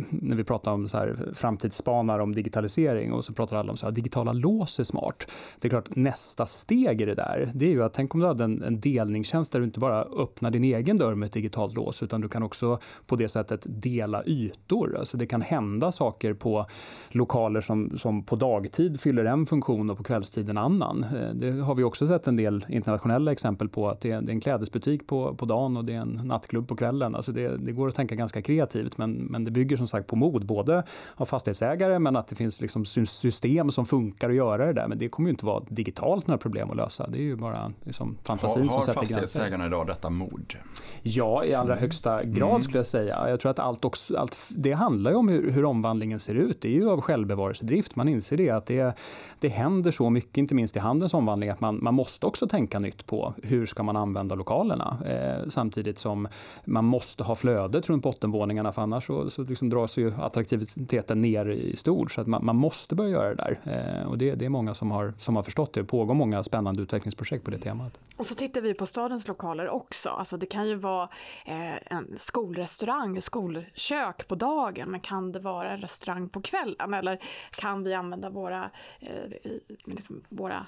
[0.10, 3.86] när vi pratar om så här framtidsspanar om digitalisering och så pratar alla om så
[3.86, 5.32] här, digitala lås är smart.
[5.60, 8.28] Det är klart nästa steg i det där, det är ju att tänk om du
[8.28, 11.76] hade en, en delningstjänst där du inte bara öppnar din egen dörr med ett digitalt
[11.76, 14.98] lås utan du kan också på det sättet dela ytor.
[15.00, 16.66] Alltså det kan hända saker på
[17.10, 21.04] lokaler som, som på dagtid fyller en funktion och på kvällstid en annan.
[21.04, 24.32] Eh, det har vi också sett en del internationella exempel på att det är, det
[24.32, 27.16] är en klädesbutik på, på dagen och det är en nattklubb på kvällen.
[27.16, 30.16] Alltså det, det går att tänka ganska kreativt men, men det bygger som sagt på
[30.16, 30.84] mod, både
[31.16, 34.88] av fastighetsägare men att det finns liksom system som funkar att göra det där.
[34.88, 37.08] Men det kommer ju inte vara digitalt några problem att lösa.
[37.18, 39.16] Det är ju bara liksom fantasin har, som sätter gränser.
[39.16, 40.54] Har fastighetsägarna idag detta mod?
[41.02, 41.82] Ja, i allra mm.
[41.82, 42.64] högsta grad mm.
[42.64, 43.30] skulle jag säga.
[43.30, 46.62] Jag tror att allt, också, allt det handlar ju om hur, hur omvandlingen ser ut.
[46.62, 47.96] Det är ju av självbevarelsedrift.
[47.96, 48.98] Man inser det att det,
[49.40, 52.80] det händer så mycket, inte minst i handelns omvandling, att man, man måste också tänka
[52.80, 54.98] nytt på hur ska man använda lokalerna.
[55.06, 56.28] Eh, samtidigt som
[56.66, 61.50] man måste ha flödet runt bottenvåningarna för annars så, så liksom dras ju attraktiviteten ner
[61.50, 62.12] i stort.
[62.12, 63.60] Så att man, man måste börja göra det där.
[64.02, 65.80] Eh, och det, det, är många som har, som har förstått det.
[65.80, 68.00] Det pågår många spännande forskningsprojekt på det temat.
[68.18, 70.10] Och så tittar vi på stadens lokaler också.
[70.10, 71.10] Alltså det kan ju vara
[71.46, 74.92] eh, en skolrestaurang, skolkök på dagen.
[74.92, 76.94] Men kan det vara en restaurang på kvällen?
[76.94, 77.20] Eller
[77.52, 79.52] kan vi använda våra, eh,
[79.86, 80.68] liksom våra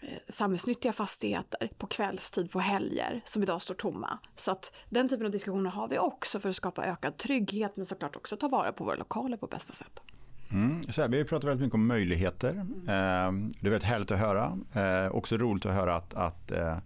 [0.00, 4.18] eh, samhällsnyttiga fastigheter på kvällstid på helger som idag står tomma.
[4.36, 7.86] Så att den typen av diskussioner har vi också för att skapa ökad trygghet men
[7.86, 10.00] såklart också ta vara på våra lokaler på bästa sätt.
[10.52, 12.50] Mm, så här, vi pratat väldigt mycket om möjligheter.
[12.50, 13.52] Mm.
[13.60, 14.58] det är väldigt härligt att höra.
[14.72, 16.76] Eh, också roligt att höra att, att eh,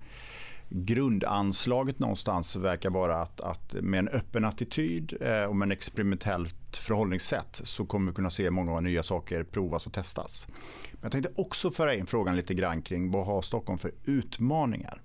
[0.68, 6.77] grundanslaget någonstans verkar vara att, att med en öppen attityd eh, och med en experimentellt
[6.77, 10.48] förhållningssätt så kommer vi kunna se många nya saker provas och testas.
[10.92, 15.00] Men jag tänkte också föra in frågan lite grann kring vad har Stockholm för utmaningar?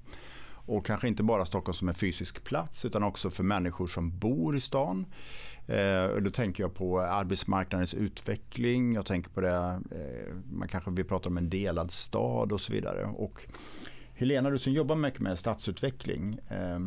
[0.51, 4.57] Och kanske inte bara Stockholm som en fysisk plats utan också för människor som bor
[4.57, 5.05] i stan.
[5.69, 11.05] Eh, då tänker jag på arbetsmarknadens utveckling, jag tänker på det, eh, man kanske vill
[11.05, 13.05] prata om en delad stad och så vidare.
[13.05, 13.41] Och
[14.13, 16.39] Helena, du som jobbar mycket med stadsutveckling.
[16.49, 16.79] Eh,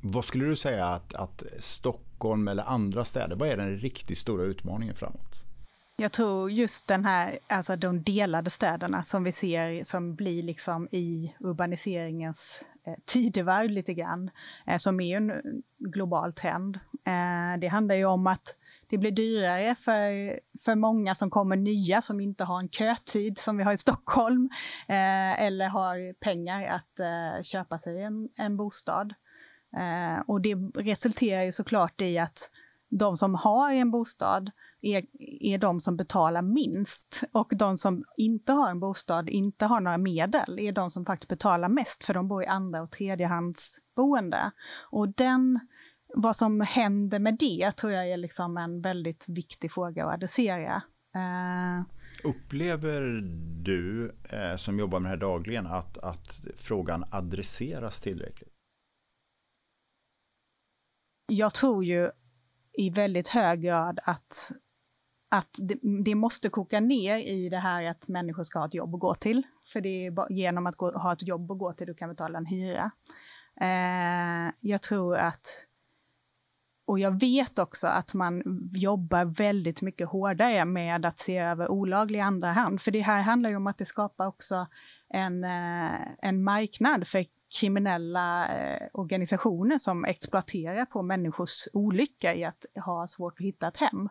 [0.00, 4.42] vad skulle du säga att, att Stockholm eller andra städer, vad är den riktigt stora
[4.42, 5.29] utmaningen framåt?
[6.00, 10.88] Jag tror just den här, alltså de delade städerna som vi ser som blir liksom
[10.90, 14.30] i urbaniseringens eh, tidevarv lite grann,
[14.66, 15.36] eh, som är en eh,
[15.78, 16.80] global trend.
[17.04, 18.56] Eh, det handlar ju om att
[18.90, 23.56] det blir dyrare för, för många som kommer nya som inte har en kötid som
[23.56, 24.50] vi har i Stockholm
[24.88, 29.14] eh, eller har pengar att eh, köpa sig en, en bostad.
[29.76, 32.50] Eh, och det resulterar ju såklart i att
[32.88, 34.50] de som har en bostad
[34.82, 35.06] är,
[35.40, 39.98] är de som betalar minst och de som inte har en bostad, inte har några
[39.98, 44.50] medel, är de som faktiskt betalar mest för de bor i andra och tredjehandsboende.
[44.90, 45.60] Och den
[46.14, 50.82] vad som händer med det tror jag är liksom en väldigt viktig fråga att adressera.
[51.16, 51.82] Uh,
[52.24, 53.20] Upplever
[53.62, 58.54] du eh, som jobbar med det här dagligen att, att frågan adresseras tillräckligt?
[61.26, 62.10] Jag tror ju
[62.72, 64.52] i väldigt hög grad att,
[65.32, 68.94] att det, det, måste koka ner i det här att människor ska ha ett jobb
[68.94, 69.42] att gå till.
[69.72, 72.38] För det är genom att gå, ha ett jobb att gå till du kan betala
[72.38, 72.90] en hyra.
[73.60, 75.46] Eh, jag tror att
[76.84, 78.42] och jag vet också att man
[78.74, 82.80] jobbar väldigt mycket hårdare med att se över olaglig andra hand.
[82.80, 84.66] För det här handlar ju om att det skapar också
[85.08, 87.24] en, eh, en marknad för
[87.60, 93.76] kriminella eh, organisationer som exploaterar på människors olycka i att ha svårt att hitta ett
[93.76, 94.08] hem.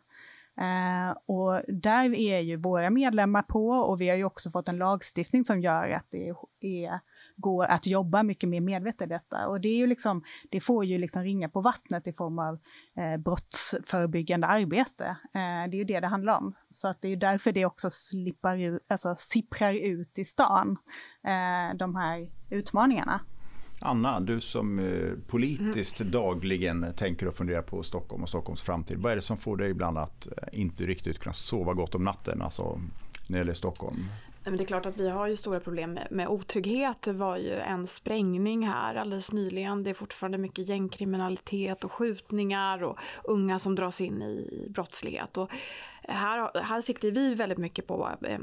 [0.60, 4.78] Eh, och där är ju våra medlemmar på och vi har ju också fått en
[4.78, 7.00] lagstiftning som gör att det är
[7.40, 9.48] går att jobba mycket mer medvetet i detta.
[9.48, 12.60] Och det, är ju liksom, det får ju liksom ringa på vattnet i form av
[12.96, 15.06] eh, brottsförebyggande arbete.
[15.06, 16.56] Eh, det är ju det det handlar om.
[16.70, 20.78] Så att det är därför det också slipper, alltså, sipprar ut i stan,
[21.24, 23.22] eh, de här utmaningarna.
[23.82, 26.12] Anna, du som eh, politiskt mm.
[26.12, 28.98] dagligen tänker och funderar på Stockholm och Stockholms framtid.
[28.98, 32.04] Vad är det som får dig ibland att eh, inte riktigt kunna sova gott om
[32.04, 32.82] natten alltså,
[33.28, 34.06] när det gäller Stockholm?
[34.44, 37.02] Men det är klart att vi har ju stora problem med, med otrygghet.
[37.02, 39.84] Det var ju en sprängning här alldeles nyligen.
[39.84, 45.38] Det är fortfarande mycket gängkriminalitet och skjutningar och unga som dras in i brottslighet.
[45.38, 45.52] Och
[46.02, 48.40] här, här siktar vi väldigt mycket på eh,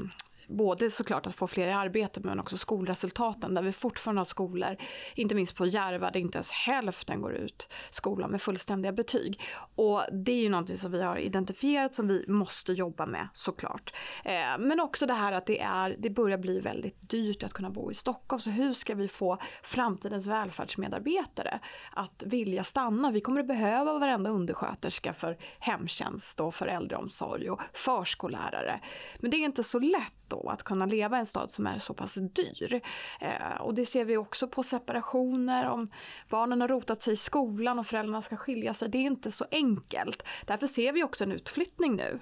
[0.47, 4.77] både såklart att få fler i arbete men också skolresultaten där vi fortfarande har skolor,
[5.15, 9.41] inte minst på Järva där inte ens hälften går ut skolan med fullständiga betyg.
[9.75, 13.93] Och det är ju någonting som vi har identifierat som vi måste jobba med såklart.
[14.25, 17.69] Eh, men också det här att det, är, det börjar bli väldigt dyrt att kunna
[17.69, 18.39] bo i Stockholm.
[18.39, 21.59] Så hur ska vi få framtidens välfärdsmedarbetare
[21.91, 23.11] att vilja stanna?
[23.11, 28.79] Vi kommer att behöva varenda undersköterska för hemtjänst och för äldreomsorg och förskollärare.
[29.19, 31.79] Men det är inte så lätt då att kunna leva i en stad som är
[31.79, 32.81] så pass dyr.
[33.19, 35.87] Eh, och det ser vi också på separationer, om
[36.29, 38.89] barnen har rotat sig i skolan och föräldrarna ska skilja sig.
[38.89, 40.23] Det är inte så enkelt.
[40.45, 42.19] Därför ser vi också en utflyttning nu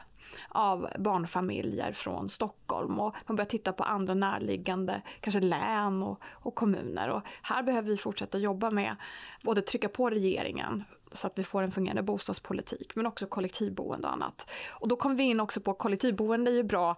[0.50, 6.56] av barnfamiljer från Stockholm och man börjar titta på andra närliggande, kanske län och, och
[6.56, 7.10] kommuner.
[7.10, 8.96] Och här behöver vi fortsätta jobba med,
[9.44, 14.14] både trycka på regeringen så att vi får en fungerande bostadspolitik, men också kollektivboende och
[14.14, 14.50] annat.
[14.72, 16.96] Och då kommer vi in också på kollektivboende är ju bra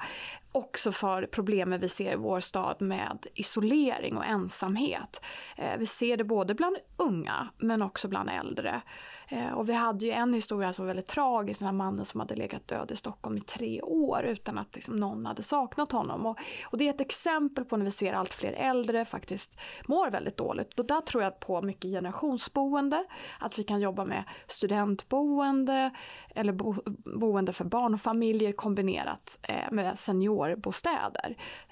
[0.57, 5.21] också för problemen vi ser i vår stad med isolering och ensamhet.
[5.57, 8.81] Eh, vi ser det både bland unga men också bland äldre.
[9.29, 12.19] Eh, och vi hade ju en historia som var väldigt tragisk, den här mannen som
[12.19, 16.25] hade legat död i Stockholm i tre år utan att liksom någon hade saknat honom.
[16.25, 20.11] Och, och, det är ett exempel på när vi ser allt fler äldre faktiskt mår
[20.11, 20.79] väldigt dåligt.
[20.79, 23.05] Och där tror jag på mycket generationsboende,
[23.39, 25.91] att vi kan jobba med studentboende
[26.35, 26.75] eller bo,
[27.19, 30.46] boende för barnfamiljer kombinerat eh, med senior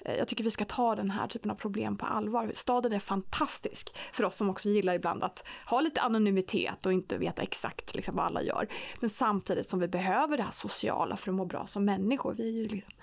[0.04, 2.52] Eh, jag tycker vi ska ta den här typen av problem på allvar.
[2.54, 7.18] Staden är fantastisk för oss som också gillar ibland att ha lite anonymitet och inte
[7.18, 8.68] veta exakt liksom vad alla gör.
[9.00, 12.34] Men samtidigt som vi behöver det här sociala för att må bra som människor.
[12.34, 12.94] Vi ju liksom,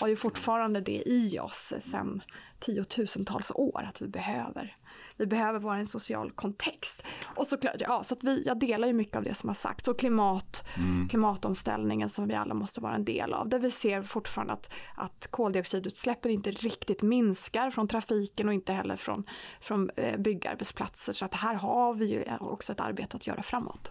[0.00, 2.22] har ju fortfarande det i oss sedan
[2.60, 4.76] tiotusentals år att vi behöver
[5.16, 7.04] vi behöver vara social kontext.
[7.36, 9.88] Och såklart, ja, så att vi, jag delar ju mycket av det som har sagts.
[9.88, 11.08] Och klimat, mm.
[11.08, 13.48] klimatomställningen som vi alla måste vara en del av.
[13.48, 18.96] Där vi ser fortfarande att, att koldioxidutsläppen inte riktigt minskar från trafiken och inte heller
[18.96, 19.24] från,
[19.60, 21.12] från eh, byggarbetsplatser.
[21.12, 23.90] Så att här har vi ju också ett arbete att göra framåt.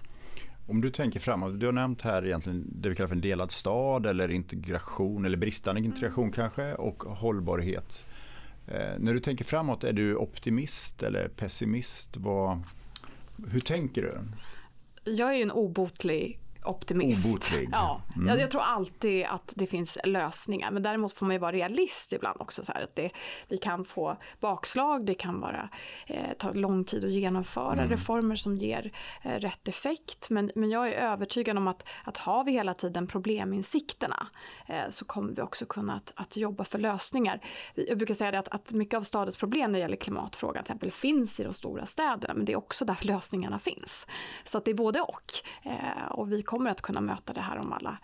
[0.67, 3.51] Om du tänker framåt, du har nämnt här egentligen det vi kallar för en delad
[3.51, 6.33] stad eller integration eller bristande integration mm.
[6.33, 8.05] kanske och hållbarhet.
[8.67, 12.17] Eh, när du tänker framåt, är du optimist eller pessimist?
[12.17, 12.63] Vad,
[13.52, 14.19] hur tänker du?
[15.12, 17.26] Jag är ju en obotlig optimist.
[17.26, 17.69] Obotlig.
[17.71, 18.28] Ja, mm.
[18.28, 20.71] jag, jag, tror alltid att det finns lösningar.
[20.71, 22.65] Men däremot får man ju vara realist ibland också.
[22.65, 23.10] Så här, att det,
[23.47, 25.69] vi kan få bakslag, det kan vara,
[26.08, 27.89] eh, ta lång tid att genomföra mm.
[27.89, 30.30] reformer som ger eh, rätt effekt.
[30.30, 34.28] Men, men jag är övertygad om att, att har vi hela tiden probleminsikterna
[34.67, 37.39] eh, så kommer vi också kunna att, att jobba för lösningar.
[37.76, 40.71] Jag brukar säga det att, att mycket av stadens problem när det gäller klimatfrågan till
[40.71, 44.08] exempel finns i de stora städerna men det är också där lösningarna finns.
[44.43, 45.32] Så att det är både och.
[45.65, 47.98] Eh, och vi kommer att kunna möta det här om alla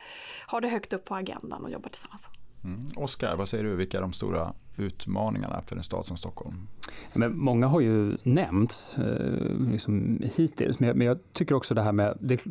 [0.47, 2.27] har det högt upp på agendan och jobbar tillsammans.
[2.63, 2.87] Mm.
[2.95, 6.67] Oskar, vad säger du, vilka är de stora utmaningarna för en stad som Stockholm?
[7.13, 11.81] Men många har ju nämnts eh, liksom hittills, men jag, men jag, tycker också det
[11.81, 12.41] här med, det,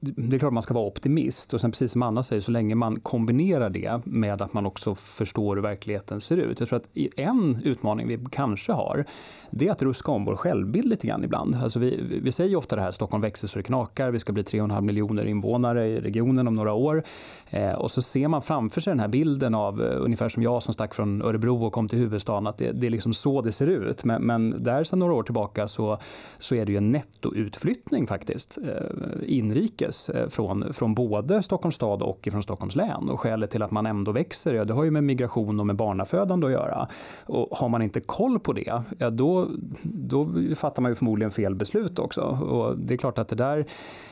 [0.00, 2.74] det, är klart man ska vara optimist och sen precis som Anna säger, så länge
[2.74, 6.60] man kombinerar det med att man också förstår hur verkligheten ser ut.
[6.60, 9.04] Jag tror att en utmaning vi kanske har,
[9.50, 11.54] det är att ruska om vår självbild lite grann ibland.
[11.54, 14.42] Alltså vi, vi säger ofta det här, Stockholm växer så det knakar, vi ska bli
[14.42, 17.02] 3,5 miljoner invånare i regionen om några år.
[17.50, 20.62] Eh, och så ser man framför sig den här bilden av, eh, ungefär som jag
[20.62, 23.52] som stack från Örebro och kom till huvudstaden, att det, det är liksom så det
[23.52, 24.04] ser ut.
[24.04, 25.98] Men, men där sedan några år tillbaka så,
[26.38, 32.02] så är det ju en nettoutflyttning faktiskt, eh, inrikes, eh, från, från både Stockholms stad
[32.02, 33.08] och från Stockholms län.
[33.10, 35.76] Och skälet till att man ändå växer, ja, det har ju med migration och med
[35.76, 36.88] barnafödande att göra.
[37.26, 39.48] Och har man inte koll på det, ja, då,
[39.82, 42.20] då fattar man ju förmodligen fel beslut också.
[42.20, 43.64] Och det är klart att det där,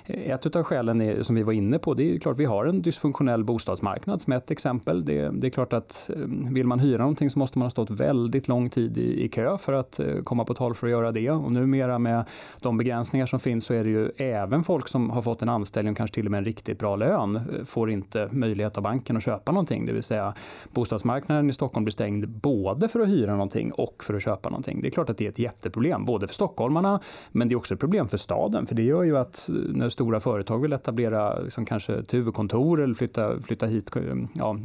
[0.04, 2.44] eh, ett av skälen är, som vi var inne på, det är ju klart vi
[2.44, 5.04] har en dysfunktionell bostadsmarknad som ett exempel.
[5.04, 7.90] Det, det är klart att eh, vill man hyra någonting så måste man ha stått
[7.90, 11.12] väldigt lång tid i, i kö för att eh, komma på tal för att göra
[11.12, 11.30] det.
[11.30, 12.24] Och numera med
[12.60, 15.90] de begränsningar som finns så är det ju även folk som har fått en anställning
[15.90, 19.16] och kanske till och med en riktigt bra lön eh, får inte möjlighet av banken
[19.16, 19.86] att köpa någonting.
[19.86, 20.34] Det vill säga
[20.72, 24.82] bostadsmarknaden i Stockholm blir stängd både för att hyra någonting och för att köpa någonting.
[24.82, 27.00] Det är klart att det är ett jätteproblem, både för stockholmarna
[27.32, 28.66] men det är också ett problem för staden.
[28.66, 32.82] För det gör ju att eh, när stora företag vill etablera liksom kanske ett huvudkontor
[32.82, 34.58] eller flytta, flytta hit eh, ja,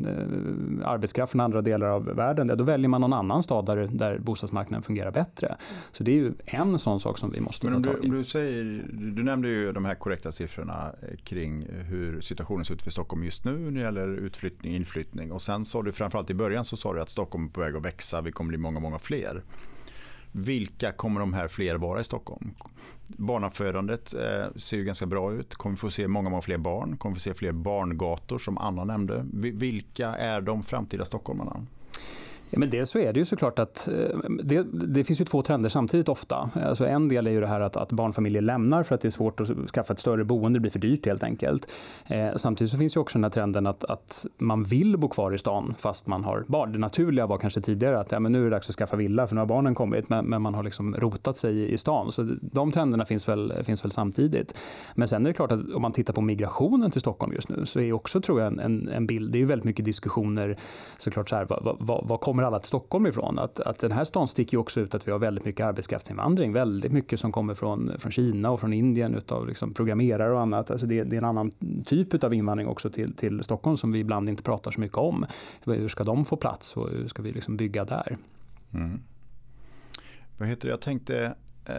[0.84, 4.84] arbetskraft från andra delar av världen, då väljer man någon annan stad där, där bostadsmarknaden
[4.84, 5.56] fungerar bättre.
[5.92, 8.10] Så det är ju en sån sak som vi måste Men ta tag i.
[8.10, 12.82] Du, säger, du nämnde ju de här korrekta siffrorna eh, kring hur situationen ser ut
[12.82, 16.34] för Stockholm just nu när det gäller utflyttning, inflyttning och sen sa du framförallt i
[16.34, 18.80] början så sa du att Stockholm är på väg att växa, vi kommer bli många,
[18.80, 19.44] många fler.
[20.32, 22.52] Vilka kommer de här fler vara i Stockholm?
[23.08, 25.56] Barnafödandet eh, ser ju ganska bra ut.
[25.56, 26.98] Kommer vi få se många, många fler barn?
[26.98, 29.26] Kommer vi få se fler barngator som Anna nämnde?
[29.34, 31.66] Vilka är de framtida stockholmarna?
[32.54, 35.42] Ja, men dels så är det ju såklart att eh, det, det, finns ju två
[35.42, 36.50] trender samtidigt ofta.
[36.66, 39.10] Alltså en del är ju det här att, att, barnfamiljer lämnar för att det är
[39.10, 41.72] svårt att skaffa ett större boende, det blir för dyrt helt enkelt.
[42.06, 45.34] Eh, samtidigt så finns ju också den här trenden att, att, man vill bo kvar
[45.34, 46.72] i stan fast man har barn.
[46.72, 49.28] Det naturliga var kanske tidigare att ja, men nu är det dags att skaffa villa
[49.28, 52.12] för nu har barnen kommit, men, men man har liksom rotat sig i, i stan.
[52.12, 54.58] Så de trenderna finns väl, finns väl samtidigt.
[54.96, 57.66] Men sen är det klart att om man tittar på migrationen till Stockholm just nu
[57.66, 60.56] så är också tror jag en, en, en bild, det är ju väldigt mycket diskussioner
[60.98, 63.40] såklart så här, vad, vad, vad kommer kommer alla till Stockholm ifrån.
[63.40, 66.54] Att, att den här stan sticker ju också ut att vi har väldigt mycket arbetskraftsinvandring.
[66.54, 70.72] Väldigt mycket som kommer från, från Kina och från Indien utav liksom programmerare och annat.
[70.72, 71.52] Alltså det, det, är en annan
[71.86, 75.26] typ av invandring också till, till Stockholm som vi ibland inte pratar så mycket om.
[75.66, 78.18] Hur ska de få plats och hur ska vi liksom bygga där?
[78.74, 79.02] Mm.
[80.38, 80.72] Vad heter det?
[80.72, 81.76] Jag tänkte eh,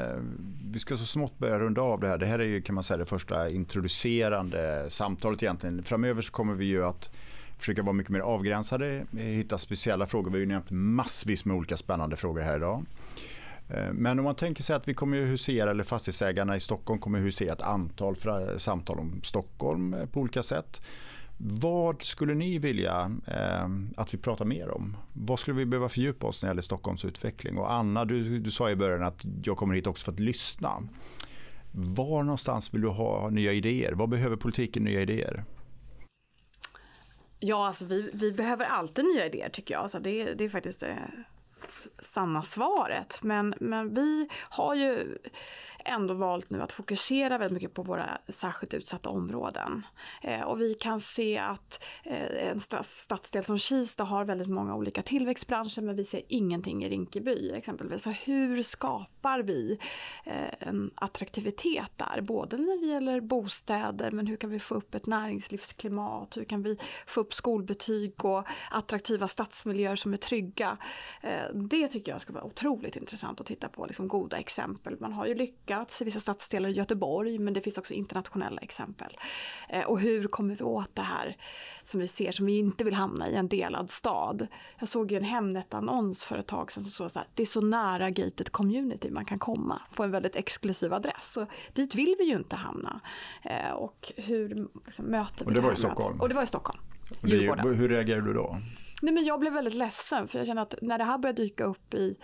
[0.73, 2.19] vi ska så smått börja runda av det här.
[2.19, 5.83] Det här är ju kan man säga det första introducerande samtalet egentligen.
[5.83, 7.11] Framöver så kommer vi ju att
[7.63, 10.31] försöka vara mycket mer avgränsade, eh, hitta speciella frågor.
[10.31, 12.85] Vi har ju nämnt massvis med olika spännande frågor här idag.
[13.69, 17.19] Eh, men om man tänker sig att vi kommer husera, eller fastighetsägarna i Stockholm kommer
[17.19, 18.17] att husera ett antal
[18.59, 20.83] samtal om Stockholm eh, på olika sätt.
[21.39, 24.97] Vad skulle ni vilja eh, att vi pratar mer om?
[25.13, 27.59] Vad skulle vi behöva fördjupa oss när det gäller Stockholms utveckling?
[27.59, 30.83] Och Anna, du, du sa i början att jag kommer hit också för att lyssna.
[31.73, 33.93] Var någonstans vill du ha nya idéer?
[33.93, 35.45] Vad behöver politiken nya idéer?
[37.45, 39.83] Ja, alltså vi, vi behöver alltid nya idéer tycker jag.
[39.83, 43.23] Alltså det, det är faktiskt eh, det sanna svaret.
[43.23, 45.19] Men, men vi har ju
[45.85, 49.83] ändå valt nu att fokusera väldigt mycket på våra särskilt utsatta områden.
[50.23, 55.03] Eh, och vi kan se att eh, en stadsdel som Kista har väldigt många olika
[55.03, 58.03] tillväxtbranscher men vi ser ingenting i Rinkeby exempelvis.
[58.03, 59.79] Så hur skapar vi
[60.25, 62.21] eh, en attraktivitet där?
[62.21, 66.37] Både när det gäller bostäder men hur kan vi få upp ett näringslivsklimat?
[66.37, 70.77] Hur kan vi få upp skolbetyg och attraktiva stadsmiljöer som är trygga?
[71.21, 74.97] Eh, det tycker jag ska vara otroligt intressant att titta på, liksom goda exempel.
[75.01, 79.17] Man har ju lyckats i vissa stadsdelar i Göteborg, men det finns också internationella exempel.
[79.69, 81.37] Eh, och hur kommer vi åt det här
[81.85, 84.47] som vi ser, som vi inte vill hamna i, en delad stad?
[84.79, 87.47] Jag såg ju en Hemnet-annons för ett tag sedan som stod så här, det är
[87.47, 91.33] så nära gated community man kan komma på en väldigt exklusiv adress.
[91.33, 93.01] Så dit vill vi ju inte hamna.
[93.43, 96.21] Eh, och hur liksom, möter vi Och det var i här Stockholm?
[96.21, 96.81] Och det var i Stockholm.
[97.21, 98.59] Det, hur reagerade du då?
[99.03, 101.65] Nej, men jag blev väldigt ledsen för jag känner att när det här börjar dyka
[101.65, 102.17] upp i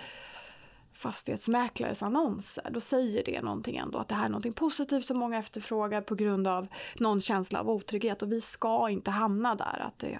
[0.98, 5.38] fastighetsmäklares annonser, då säger det någonting ändå att det här är någonting positivt som många
[5.38, 9.84] efterfrågar på grund av någon känsla av otrygghet och vi ska inte hamna där.
[9.86, 10.18] Att det,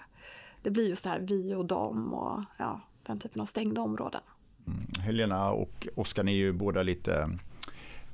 [0.62, 4.20] det blir just det här vi och dem och ja, den typen av stängda områden.
[4.66, 5.04] Mm.
[5.04, 7.30] Helena och Oskar, ni är ju båda lite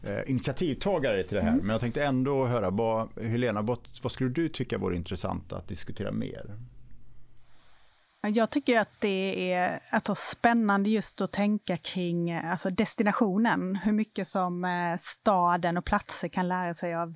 [0.02, 1.52] eh, initiativtagare till det här.
[1.52, 1.60] Mm.
[1.60, 5.68] Men jag tänkte ändå höra, vad, Helena, vad, vad skulle du tycka vore intressant att
[5.68, 6.56] diskutera mer?
[8.32, 13.76] Jag tycker att det är alltså, spännande just att tänka kring alltså, destinationen.
[13.76, 17.14] Hur mycket som eh, staden och platser kan lära sig av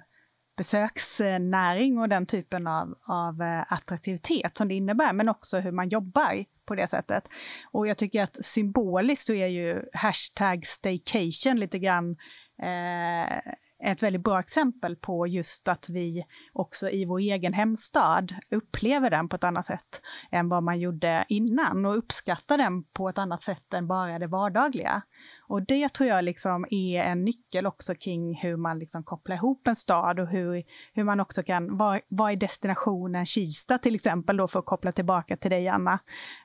[0.56, 5.88] besöksnäring och den typen av, av eh, attraktivitet som det innebär, men också hur man
[5.88, 7.28] jobbar på det sättet.
[7.70, 12.16] Och jag tycker att symboliskt så är ju hashtag staycation lite grann
[12.62, 13.52] eh,
[13.85, 19.29] ett väldigt bra exempel på just att vi också i vår egen hemstad upplever den
[19.29, 23.43] på ett annat sätt än vad man gjorde innan och uppskattar den på ett annat
[23.43, 25.03] sätt än bara det vardagliga.
[25.49, 29.68] Och det tror jag liksom är en nyckel också kring hur man liksom kopplar ihop
[29.68, 34.37] en stad och hur, hur man också kan, vad, vad är destinationen Kista till exempel
[34.37, 35.99] då för att koppla tillbaka till dig Anna,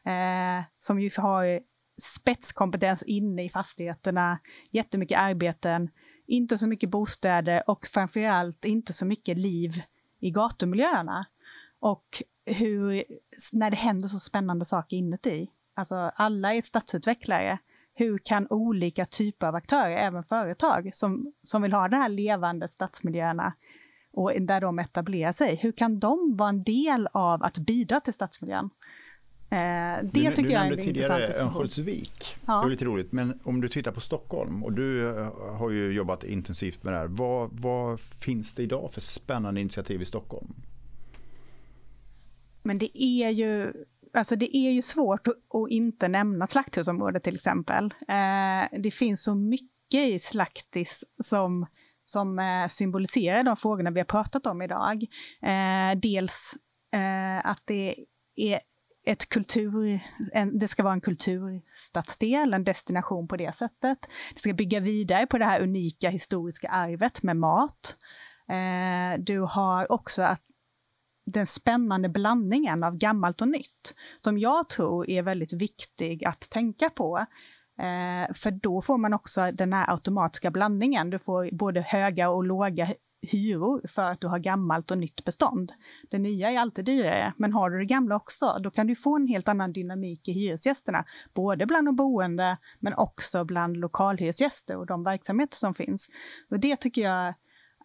[0.06, 1.62] eh, som ju har
[2.02, 4.40] spetskompetens inne i fastigheterna,
[4.72, 5.90] jättemycket arbeten,
[6.26, 9.82] inte så mycket bostäder och framförallt inte så mycket liv
[10.20, 11.26] i gatumiljöerna.
[11.80, 13.04] Och hur,
[13.54, 15.50] när det händer så spännande saker inuti.
[15.74, 17.58] Alltså alla är stadsutvecklare.
[17.96, 22.68] Hur kan olika typer av aktörer, även företag som, som vill ha de här levande
[22.68, 23.54] stadsmiljöerna
[24.14, 28.14] och där de etablerar sig, hur kan de vara en del av att bidra till
[28.14, 28.70] stadsmiljön?
[29.54, 31.48] Eh, det du, tycker du jag är en intressant diskussion.
[31.48, 32.54] Örnsköldsvik, ja.
[32.54, 33.12] det var lite roligt.
[33.12, 37.00] Men om du tittar på Stockholm och du eh, har ju jobbat intensivt med det
[37.00, 37.08] här.
[37.08, 40.54] Vad, vad finns det idag för spännande initiativ i Stockholm?
[42.64, 43.74] Men det är ju
[44.14, 45.36] Alltså det är ju svårt att,
[45.70, 47.86] inte nämna slakthusområdet till exempel.
[47.86, 51.66] Eh, det finns så mycket i Slaktis som,
[52.06, 55.06] som symboliserar de frågorna vi har pratat om idag.
[56.02, 56.54] Dels
[57.44, 57.96] att det
[58.36, 58.60] är
[59.06, 60.00] ett kultur,
[60.34, 64.08] en, det ska vara en kulturstadsdel, en destination på det sättet.
[64.34, 67.98] Det ska bygga vidare på det här unika historiska arvet med mat.
[68.50, 70.42] Eh, du har också att
[71.26, 76.90] den spännande blandningen av gammalt och nytt, som jag tror är väldigt viktig att tänka
[76.90, 77.18] på.
[77.80, 81.10] Eh, för då får man också den här automatiska blandningen.
[81.10, 82.94] Du får både höga och låga
[83.24, 85.72] hyror för att du har gammalt och nytt bestånd.
[86.10, 89.16] Det nya är alltid dyrare, men har du det gamla också, då kan du få
[89.16, 94.86] en helt annan dynamik i hyresgästerna, både bland de boende, men också bland lokalhyresgäster och
[94.86, 96.10] de verksamheter som finns.
[96.50, 97.34] Och det tycker jag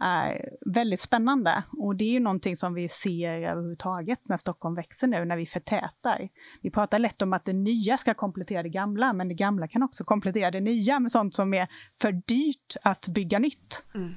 [0.00, 1.62] är väldigt spännande.
[1.78, 5.46] Och det är ju någonting som vi ser överhuvudtaget när Stockholm växer nu, när vi
[5.46, 6.28] förtätar.
[6.62, 9.82] Vi pratar lätt om att det nya ska komplettera det gamla, men det gamla kan
[9.82, 11.68] också komplettera det nya med sånt som är
[12.00, 13.84] för dyrt att bygga nytt.
[13.94, 14.14] Mm.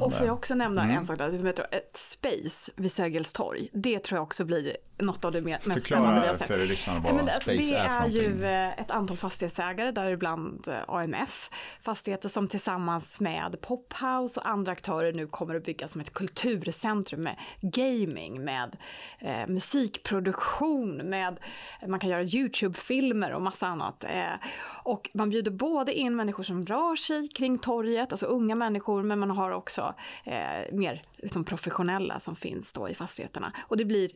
[0.00, 0.96] Och får jag också nämna mm.
[0.96, 3.68] en sak där, ett space vid Sergels torg.
[3.72, 6.48] Det tror jag också blir något av det mest Förklara spännande vi har sett.
[6.48, 10.74] för lyssnarna vad ja, space det är är ju eh, ett antal fastighetsägare, däribland eh,
[10.88, 11.50] AMF,
[11.82, 17.22] fastigheter som tillsammans med Pophouse och andra aktörer nu kommer att byggas som ett kulturcentrum
[17.22, 18.76] med gaming, med
[19.18, 21.40] eh, musikproduktion, med
[21.86, 24.04] man kan göra Youtube-filmer och massa annat.
[24.04, 24.34] Eh,
[24.82, 29.18] och man bjuder både in människor som rör sig kring torget, alltså unga människor, men
[29.18, 29.94] man har också
[30.24, 33.52] eh, mer liksom, professionella som finns då i fastigheterna.
[33.68, 34.10] Och det blir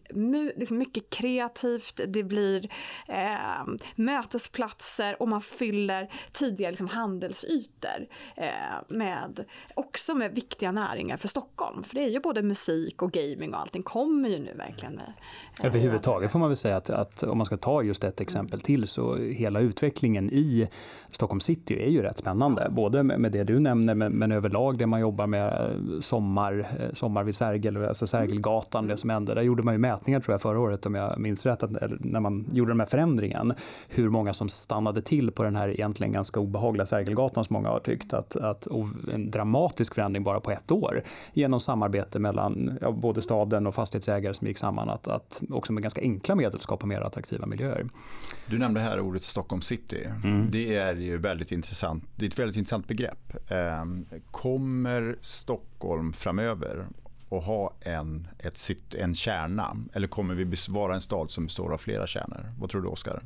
[0.59, 2.69] liksom, mycket kreativt, det blir
[3.09, 8.49] eh, mötesplatser och man fyller tidigare liksom, handelsytor eh,
[8.89, 9.45] med,
[9.75, 11.85] också med viktiga näringar för Stockholm.
[11.85, 15.13] För det är ju både musik och gaming och allting kommer ju nu verkligen med.
[15.61, 18.61] Eh, Överhuvudtaget får man väl säga att, att, om man ska ta just ett exempel
[18.61, 20.69] till så hela utvecklingen i
[21.11, 22.69] Stockholm city är ju rätt spännande.
[22.71, 27.25] Både med, det du nämner men, men överlag det man jobbar med, sommar, eh, Sommar
[27.25, 29.35] vid Sergel, alltså Sergelgatan, det som hände.
[29.35, 31.71] Där gjorde man ju mätningar tror jag förra året om jag minns rätt, att,
[32.01, 33.55] när man gjorde den här förändringen,
[33.89, 37.81] hur många som stannade till på den här egentligen ganska obehagliga Sergelgatan som många har
[37.81, 38.69] tyckt att, att
[39.13, 44.35] en dramatisk förändring bara på ett år genom samarbete mellan ja, både staden och fastighetsägare
[44.35, 47.87] som gick samman att, att också med ganska enkla medel skapa mer attraktiva miljöer.
[48.47, 50.09] Du nämnde här ordet Stockholm city.
[50.25, 50.49] Mm.
[50.51, 52.05] Det är ju väldigt intressant.
[52.17, 53.37] Det är ett väldigt intressant begrepp.
[53.49, 55.76] Ehm, kommer Stockholm
[56.13, 56.87] framöver
[57.29, 59.77] och ha en, ett, en kärna?
[59.93, 62.53] Eller kommer vi vara en stad som består av flera kärnor?
[62.59, 63.23] Vad tror du, Oskar?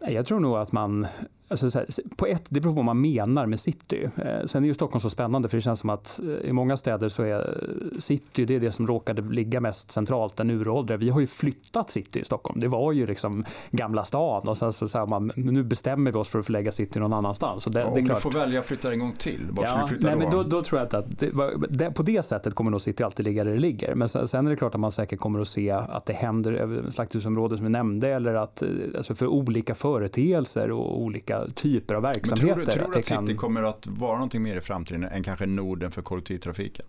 [0.00, 1.06] Jag tror nog att man
[1.48, 1.86] Alltså här,
[2.16, 4.10] på ett, det beror på vad man menar med city.
[4.16, 6.76] Eh, sen är ju Stockholm så spännande för det känns som att eh, i många
[6.76, 7.60] städer så är
[7.98, 10.96] city det, är det som råkade ligga mest centralt, den uråldriga.
[10.96, 12.60] Vi har ju flyttat city i Stockholm.
[12.60, 16.28] Det var ju liksom Gamla stan och sen så, så man, nu bestämmer vi oss
[16.28, 17.64] för att förlägga city någon annanstans.
[17.64, 18.16] Det, ja, om det klart.
[18.16, 20.20] du får välja att flytta en gång till, var ja, ska du flytta nej, då?
[20.20, 21.30] Men då, då tror jag att det,
[21.68, 23.94] det, på det sättet kommer nog city alltid ligga där det ligger.
[23.94, 26.90] Men sen, sen, är det klart att man säkert kommer att se att det händer
[26.90, 32.02] slakthusområden som vi nämnde eller att eh, alltså för olika företeelser och olika typer av
[32.02, 32.46] verksamheter.
[32.46, 35.04] Men tror du, tror du att, att City kommer att vara någonting mer i framtiden
[35.04, 36.86] än kanske Norden för kollektivtrafiken?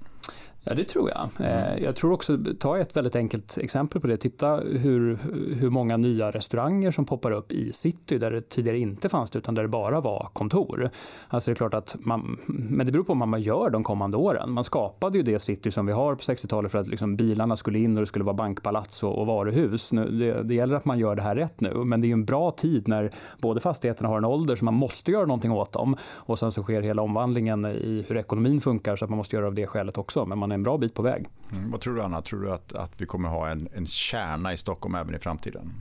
[0.64, 1.30] Ja, det tror jag.
[1.40, 1.84] Mm.
[1.84, 4.18] Jag tror också, ta ett väldigt enkelt exempel på det.
[4.18, 5.20] Titta hur,
[5.60, 9.40] hur många nya restauranger som poppar upp i city där det tidigare inte fanns det
[9.40, 10.90] utan där det bara var kontor.
[11.28, 14.18] Alltså det är klart att man, men det beror på vad man gör de kommande
[14.18, 14.52] åren.
[14.52, 17.80] Man skapade ju det city som vi har på 60-talet för att liksom bilarna skulle
[17.80, 19.92] in och det skulle vara bankpalats och, och varuhus.
[19.92, 22.26] Nu, det, det, gäller att man gör det här rätt nu, men det är en
[22.26, 25.96] bra tid när både fastigheterna har en ålder så man måste göra någonting åt dem
[26.16, 29.48] och sen så sker hela omvandlingen i hur ekonomin funkar så att man måste göra
[29.48, 30.19] av det skälet också.
[30.26, 31.28] Men man är en bra bit på väg.
[31.52, 34.54] Mm, vad tror du Anna, tror du att, att vi kommer ha en, en kärna
[34.54, 35.74] i Stockholm även i framtiden?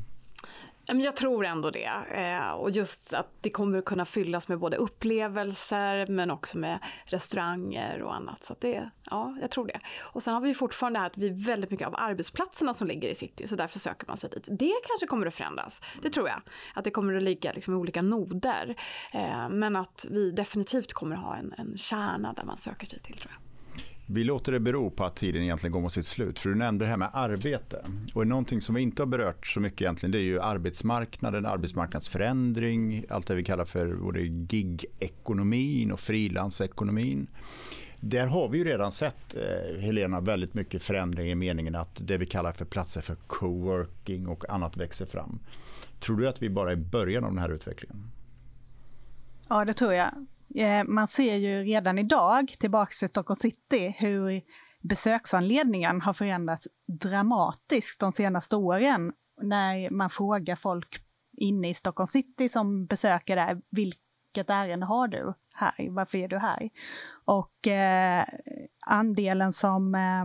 [0.93, 1.91] Jag tror ändå det.
[2.11, 8.03] Eh, och just att det kommer kunna fyllas med både upplevelser men också med restauranger
[8.03, 8.45] och annat.
[8.45, 9.81] Så det, ja, jag tror det.
[10.01, 12.87] Och sen har vi fortfarande det här att vi är väldigt mycket av arbetsplatserna som
[12.87, 14.49] ligger i city, så därför söker man sig dit.
[14.51, 16.41] Det kanske kommer att förändras, det tror jag.
[16.75, 18.75] Att det kommer att ligga liksom i olika noder.
[19.13, 23.01] Eh, men att vi definitivt kommer att ha en, en kärna där man söker sig
[23.01, 23.48] till, tror jag.
[24.11, 26.39] Vi låter det bero på att tiden egentligen går mot sitt slut.
[26.39, 27.85] För du nämnde det här med arbete.
[28.15, 33.05] Och någonting som vi inte har berört så mycket egentligen det är ju arbetsmarknaden, arbetsmarknadsförändring,
[33.09, 37.27] allt det vi kallar för både gig-ekonomin och frilansekonomin.
[38.01, 42.17] Där har vi ju redan sett, eh, Helena, väldigt mycket förändring i meningen att det
[42.17, 45.39] vi kallar för platser för coworking och annat växer fram.
[46.01, 48.11] Tror du att vi bara är i början av den här utvecklingen?
[49.49, 50.27] Ja, det tror jag.
[50.55, 54.43] Eh, man ser ju redan idag, tillbaka till Stockholm city, hur
[54.81, 59.13] besöksanledningen har förändrats dramatiskt de senaste åren.
[59.43, 61.03] När man frågar folk
[61.37, 65.91] inne i Stockholm city som besöker där, vilket ärende har du här?
[65.91, 66.71] Varför är du här?
[67.25, 68.27] Och eh,
[68.87, 70.25] andelen som eh,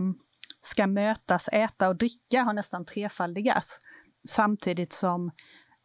[0.62, 3.80] ska mötas, äta och dricka har nästan trefaldigats.
[4.28, 5.30] Samtidigt som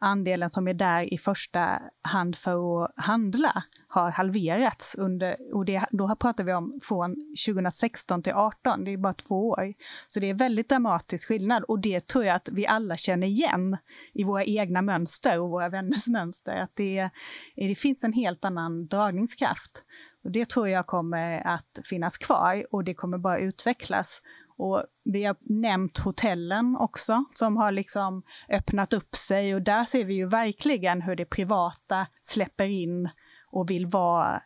[0.00, 4.94] andelen som är där i första hand för att handla har halverats.
[4.98, 9.48] Under, och det, då pratar vi om från 2016 till 2018, det är bara två
[9.48, 9.74] år.
[10.08, 13.76] Så det är väldigt dramatisk skillnad och det tror jag att vi alla känner igen
[14.12, 16.56] i våra egna mönster och våra vänners mönster.
[16.56, 17.10] Att det,
[17.56, 19.84] det finns en helt annan dragningskraft.
[20.24, 24.22] Och det tror jag kommer att finnas kvar och det kommer bara utvecklas.
[24.60, 30.04] Och vi har nämnt hotellen också, som har liksom öppnat upp sig och där ser
[30.04, 33.08] vi ju verkligen hur det privata släpper in
[33.50, 34.42] och vill vara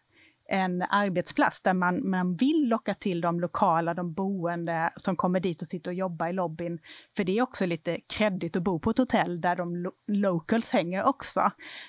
[0.49, 5.63] en arbetsplats där man, man vill locka till de lokala, de boende som kommer dit
[5.63, 6.79] och sitter och jobbar i lobbyn.
[7.17, 10.71] För det är också lite kreddigt att bo på ett hotell där de lo locals
[10.71, 11.41] hänger också.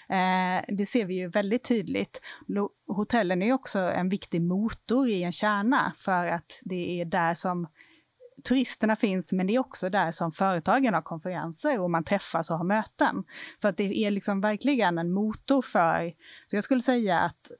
[0.09, 2.21] Eh, det ser vi ju väldigt tydligt.
[2.47, 7.33] Lo hotellen är också en viktig motor i en kärna för att det är där
[7.33, 7.67] som
[8.43, 12.57] turisterna finns, men det är också där som företagen har konferenser och man träffas och
[12.57, 13.23] har möten.
[13.61, 16.13] Så att det är liksom verkligen en motor för,
[16.47, 17.51] så jag skulle säga att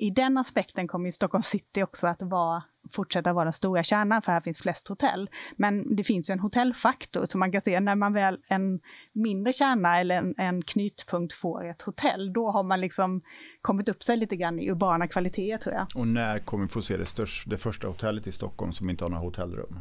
[0.00, 4.22] i den aspekten kommer ju Stockholm city också att vara, fortsätta vara den stora kärnan,
[4.22, 5.30] för här finns flest hotell.
[5.56, 8.80] Men det finns ju en hotellfaktor, så man kan se när man väl en
[9.12, 13.22] mindre kärna eller en, en knytpunkt får ett hotell, då har man liksom
[13.60, 15.86] kommit upp sig lite grann i urbana kvaliteter tror jag.
[15.94, 19.04] Och när kommer vi få se det, största, det första hotellet i Stockholm som inte
[19.04, 19.80] har några hotellrum?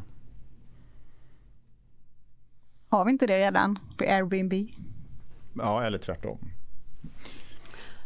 [2.89, 4.53] Har vi inte det redan på Airbnb?
[5.53, 6.39] Ja, eller tvärtom.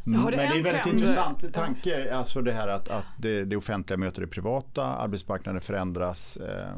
[0.03, 3.97] Men det är en väldigt intressant tanke, alltså det här att, att det, det offentliga
[3.97, 6.38] möter det privata, arbetsmarknaden förändras.
[6.38, 6.75] Eh,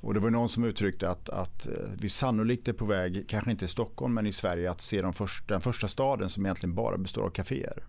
[0.00, 3.50] och det var någon som uttryckte att, att eh, vi sannolikt är på väg, kanske
[3.50, 6.74] inte i Stockholm men i Sverige, att se de första, den första staden som egentligen
[6.74, 7.82] bara består av kaféer.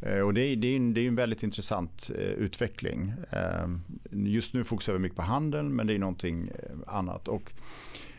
[0.00, 3.12] Eh, och det, är, det, är en, det är en väldigt intressant eh, utveckling.
[3.30, 3.68] Eh,
[4.10, 6.50] just nu fokuserar vi mycket på handeln men det är någonting
[6.86, 7.28] annat.
[7.28, 8.13] Och eh,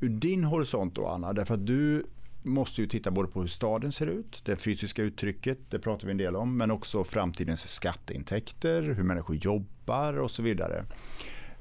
[0.00, 2.04] ur din horisont då Anna, därför att du
[2.42, 6.10] måste ju titta både på hur staden ser ut, det fysiska uttrycket, det pratar vi
[6.10, 10.84] en del om, men också framtidens skatteintäkter, hur människor jobbar och så vidare.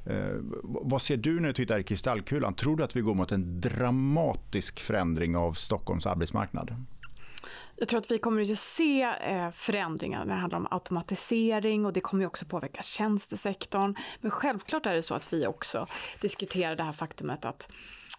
[0.05, 2.53] Eh, vad ser du när du tittar i kristallkulan?
[2.53, 6.75] Tror du att vi går mot en dramatisk förändring av Stockholms arbetsmarknad?
[7.75, 11.93] Jag tror att vi kommer att se eh, förändringar när det handlar om automatisering och
[11.93, 13.95] det kommer också påverka tjänstesektorn.
[14.21, 15.85] Men självklart är det så att vi också
[16.21, 17.67] diskuterar det här faktumet att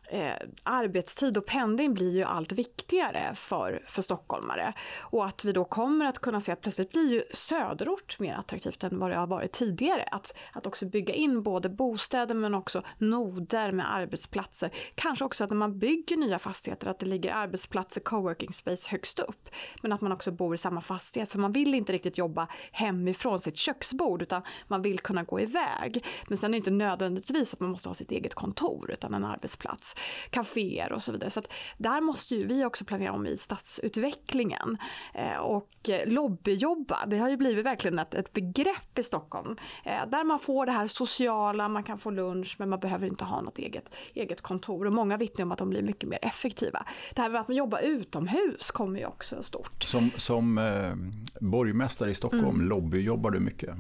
[0.09, 4.75] eh, arbetstid och pendling blir ju allt viktigare för, för stockholmare.
[5.01, 8.85] Och att vi då kommer att kunna se att plötsligt blir ju söderort mer attraktivt
[8.85, 10.09] än vad det har varit tidigare.
[10.11, 14.71] Att, att också bygga in både bostäder men också noder med arbetsplatser.
[14.95, 19.19] Kanske också att när man bygger nya fastigheter att det ligger arbetsplatser, coworking space högst
[19.19, 19.49] upp.
[19.83, 23.41] Men att man också bor i samma fastighet för man vill inte riktigt jobba hemifrån
[23.41, 26.05] sitt köksbord utan man vill kunna gå iväg.
[26.29, 29.25] Men sen är det inte nödvändigtvis att man måste ha sitt eget kontor utan en
[29.25, 29.94] arbetsplats
[30.31, 31.31] kaféer och så vidare.
[31.31, 31.43] Så
[31.79, 34.79] där måste ju vi också planera om i stadsutvecklingen.
[35.15, 35.71] Eh, och
[36.07, 39.57] lobbyjobba, det har ju blivit verkligen ett, ett begrepp i Stockholm.
[39.85, 43.25] Eh, där man får det här sociala, man kan få lunch men man behöver inte
[43.25, 44.87] ha något eget, eget kontor.
[44.87, 46.87] Och många vittnar om att de blir mycket mer effektiva.
[47.15, 49.83] Det här med att man jobbar utomhus kommer ju också stort.
[49.83, 50.95] Som, som eh,
[51.41, 52.69] borgmästare i Stockholm, mm.
[52.69, 53.71] lobbyjobbar du mycket?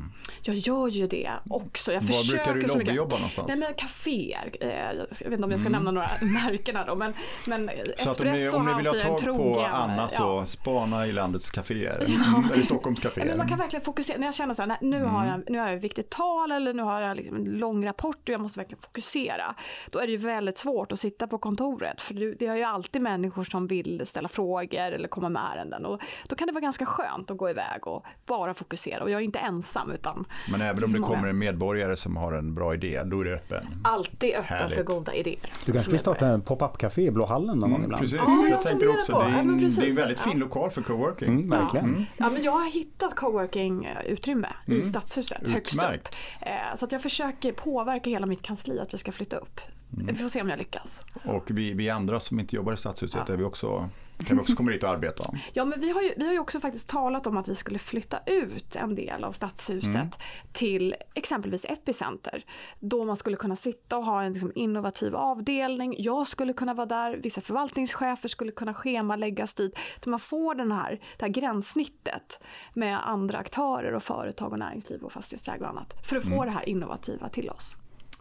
[0.42, 1.92] Jag gör ju det också.
[1.92, 3.48] Jag Var brukar du lobbyyjobba någonstans?
[3.48, 4.56] Nej, men kaféer.
[4.60, 5.72] Eh, jag vet inte om jag ska mm.
[5.72, 6.94] nämna några märkena då.
[6.94, 10.22] Men, men så att om ni, om ni vill ha tag trogen, på Anna så
[10.22, 10.46] ja.
[10.46, 12.04] spana i landets kaféer.
[12.08, 12.44] Ja.
[12.52, 13.26] Eller Stockholms kaféer.
[13.26, 14.18] Men man kan verkligen fokusera.
[14.18, 15.08] När jag känner så här, nu, mm.
[15.08, 17.86] har jag, nu har jag ett viktigt tal eller nu har jag liksom en lång
[17.86, 19.54] rapport och jag måste verkligen fokusera.
[19.90, 22.02] Då är det ju väldigt svårt att sitta på kontoret.
[22.02, 25.86] För det är ju alltid människor som vill ställa frågor eller komma med ärenden.
[25.86, 29.02] Och då kan det vara ganska skönt att gå iväg och bara fokusera.
[29.02, 32.32] Och jag är inte ensam utan Men även om det kommer en medborgare som har
[32.32, 33.66] en bra idé, då är du öppen?
[33.84, 34.74] Alltid öppen Härligt.
[34.74, 35.50] för goda idéer.
[35.66, 38.02] Du kanske vill starta en pop-up-café i Blå hallen någon mm, ibland?
[38.02, 39.22] Precis, ja, jag, jag tänker också på.
[39.22, 41.28] det är en, ja, det är en väldigt fin lokal för coworking.
[41.28, 42.06] Mm, verkligen.
[42.16, 42.24] Ja.
[42.24, 42.30] ja.
[42.30, 44.80] men jag har hittat coworking-utrymme mm.
[44.80, 45.54] i Stadshuset, Utmärkt.
[45.54, 46.14] högst upp.
[46.40, 49.60] Eh, så att jag försöker påverka hela mitt kansli att vi ska flytta upp.
[49.94, 50.06] Mm.
[50.06, 51.02] Vi får se om jag lyckas.
[51.24, 54.56] Och vi, vi andra som inte jobbar i Stadshuset är vi också kan vi också
[54.56, 55.24] komma dit och arbeta.
[55.52, 57.78] Ja, men vi har, ju, vi har ju också faktiskt talat om att vi skulle
[57.78, 60.08] flytta ut en del av stadshuset mm.
[60.52, 62.44] till exempelvis Epicenter.
[62.80, 65.94] Då man skulle kunna sitta och ha en liksom, innovativ avdelning.
[65.98, 69.78] Jag skulle kunna vara där, vissa förvaltningschefer skulle kunna schemaläggas dit.
[70.04, 72.40] Så man får den här, det här gränssnittet
[72.74, 76.06] med andra aktörer och företag och näringsliv och fastighetsägare och annat.
[76.06, 76.46] För att få mm.
[76.46, 77.76] det här innovativa till oss.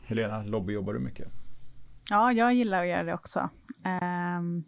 [0.05, 1.42] Helena, lobbyjobbar du mycket?
[2.09, 3.49] Ja, jag gillar att göra det också.
[4.39, 4.63] Um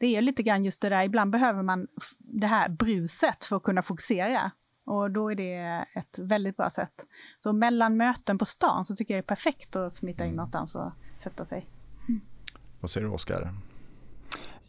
[0.00, 1.86] det är lite grann just det där, ibland behöver man
[2.18, 4.50] det här bruset för att kunna fokusera.
[4.86, 7.06] Och då är det ett väldigt bra sätt.
[7.40, 10.36] Så mellan möten på stan så tycker jag det är perfekt att smita in mm.
[10.36, 11.66] någonstans och sätta sig.
[12.08, 12.20] Mm.
[12.80, 13.54] Vad säger du Oskar?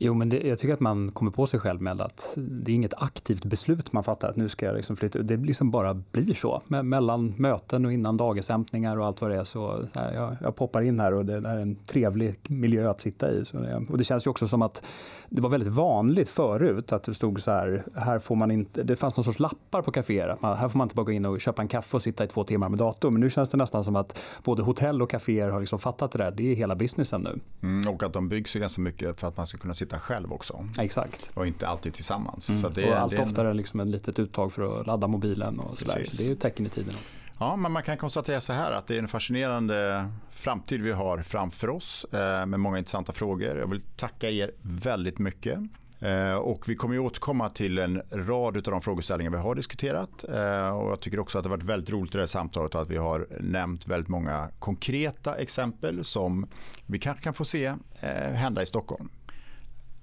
[0.02, 2.76] Jo, men det, jag tycker att man kommer på sig själv med att det är
[2.76, 5.20] inget aktivt beslut man fattar att nu ska jag liksom flytta.
[5.20, 6.62] Det liksom bara blir så.
[6.68, 10.56] mellan möten och innan dagershämtningar och allt vad det är så, så här, jag, jag,
[10.56, 13.44] poppar in här och det, det är en trevlig miljö att sitta i.
[13.52, 14.86] Det, och det känns ju också som att
[15.30, 18.96] det var väldigt vanligt förut att det stod så här, här får man inte, det
[18.96, 21.26] fanns någon sorts lappar på kaféer, att man, här får man inte bara gå in
[21.26, 23.14] och köpa en kaffe och sitta i två timmar med datorn.
[23.14, 26.18] Men nu känns det nästan som att både hotell och kaféer har liksom fattat det
[26.18, 26.32] där.
[26.32, 27.40] Det är hela businessen nu.
[27.62, 30.34] Mm, och att de byggs ju ganska mycket för att man ska kunna sitta själv
[30.34, 30.68] också.
[30.80, 31.32] Exakt.
[31.34, 32.50] Och inte alltid tillsammans.
[32.50, 32.62] Mm.
[32.62, 33.24] Så det, och allt det en...
[33.24, 36.06] oftare liksom ett litet uttag för att ladda mobilen och sådär.
[36.10, 36.96] Så det är ju tecken i tiden.
[37.40, 41.18] Ja, men man kan konstatera så här att det är en fascinerande framtid vi har
[41.18, 43.58] framför oss eh, med många intressanta frågor.
[43.58, 45.60] Jag vill tacka er väldigt mycket.
[46.00, 50.24] Eh, och vi kommer ju återkomma till en rad av de frågeställningar vi har diskuterat.
[50.24, 52.76] Eh, och jag tycker också att det har varit väldigt roligt i det här samtalet
[52.76, 56.48] att vi har nämnt väldigt många konkreta exempel som
[56.86, 57.66] vi kanske kan få se
[58.00, 59.10] eh, hända i Stockholm.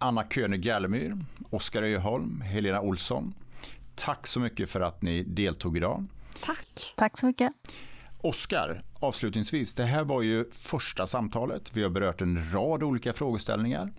[0.07, 1.17] Anna König Gallemyr,
[1.51, 3.35] Oskar Öholm, Helena Olsson.
[3.95, 6.07] Tack så mycket för att ni deltog idag.
[6.45, 6.93] Tack.
[6.97, 7.53] Tack så mycket.
[8.19, 11.71] Oskar, avslutningsvis, det här var ju första samtalet.
[11.77, 13.93] Vi har berört en rad olika frågeställningar.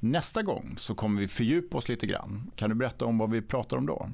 [0.00, 2.50] Nästa gång så kommer vi fördjupa oss lite grann.
[2.56, 4.10] Kan du berätta om vad vi pratar om då?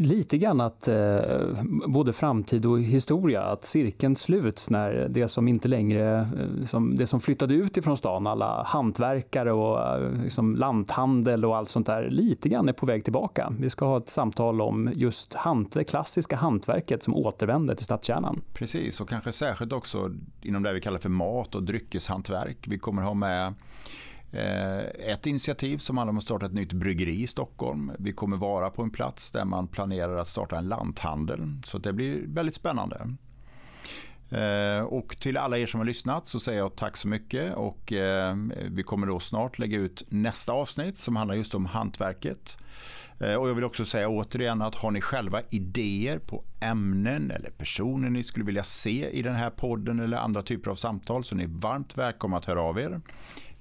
[0.00, 5.68] Lite grann att eh, både framtid och historia, att cirkeln sluts när det som inte
[5.68, 11.44] längre, eh, som, det som flyttade ut ifrån stan, alla hantverkare och eh, liksom lanthandel
[11.44, 13.52] och allt sånt där, lite grann är på väg tillbaka.
[13.58, 18.42] Vi ska ha ett samtal om just hant, det klassiska hantverket som återvänder till stadskärnan.
[18.54, 20.10] Precis, och kanske särskilt också
[20.42, 22.58] inom det vi kallar för mat och dryckeshantverk.
[22.68, 23.54] Vi kommer ha med
[24.32, 24.78] Eh,
[25.12, 27.92] ett initiativ som handlar om att starta ett nytt bryggeri i Stockholm.
[27.98, 31.56] Vi kommer vara på en plats där man planerar att starta en lanthandel.
[31.64, 33.16] Så det blir väldigt spännande.
[34.30, 37.92] Eh, och till alla er som har lyssnat så säger jag tack så mycket och
[37.92, 38.36] eh,
[38.70, 42.58] vi kommer då snart lägga ut nästa avsnitt som handlar just om hantverket.
[43.38, 48.10] Och jag vill också säga återigen att har ni själva idéer på ämnen eller personer
[48.10, 51.36] ni skulle vilja se i den här podden eller andra typer av samtal så är
[51.36, 53.00] ni varmt välkomna att höra av er.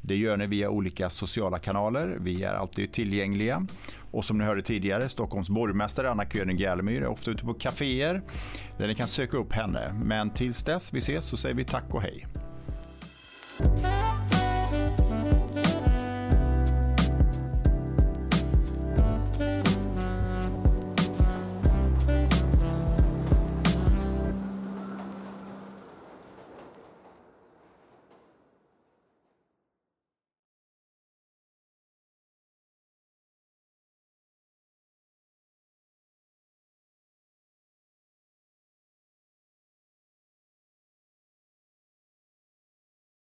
[0.01, 2.17] Det gör ni via olika sociala kanaler.
[2.19, 3.67] Vi är alltid tillgängliga.
[4.11, 8.21] Och som ni hörde tidigare, Stockholms borgmästare Anna König Järlemyr är ofta ute på kaféer
[8.77, 9.93] där ni kan söka upp henne.
[10.03, 12.25] Men tills dess vi ses så säger vi tack och hej.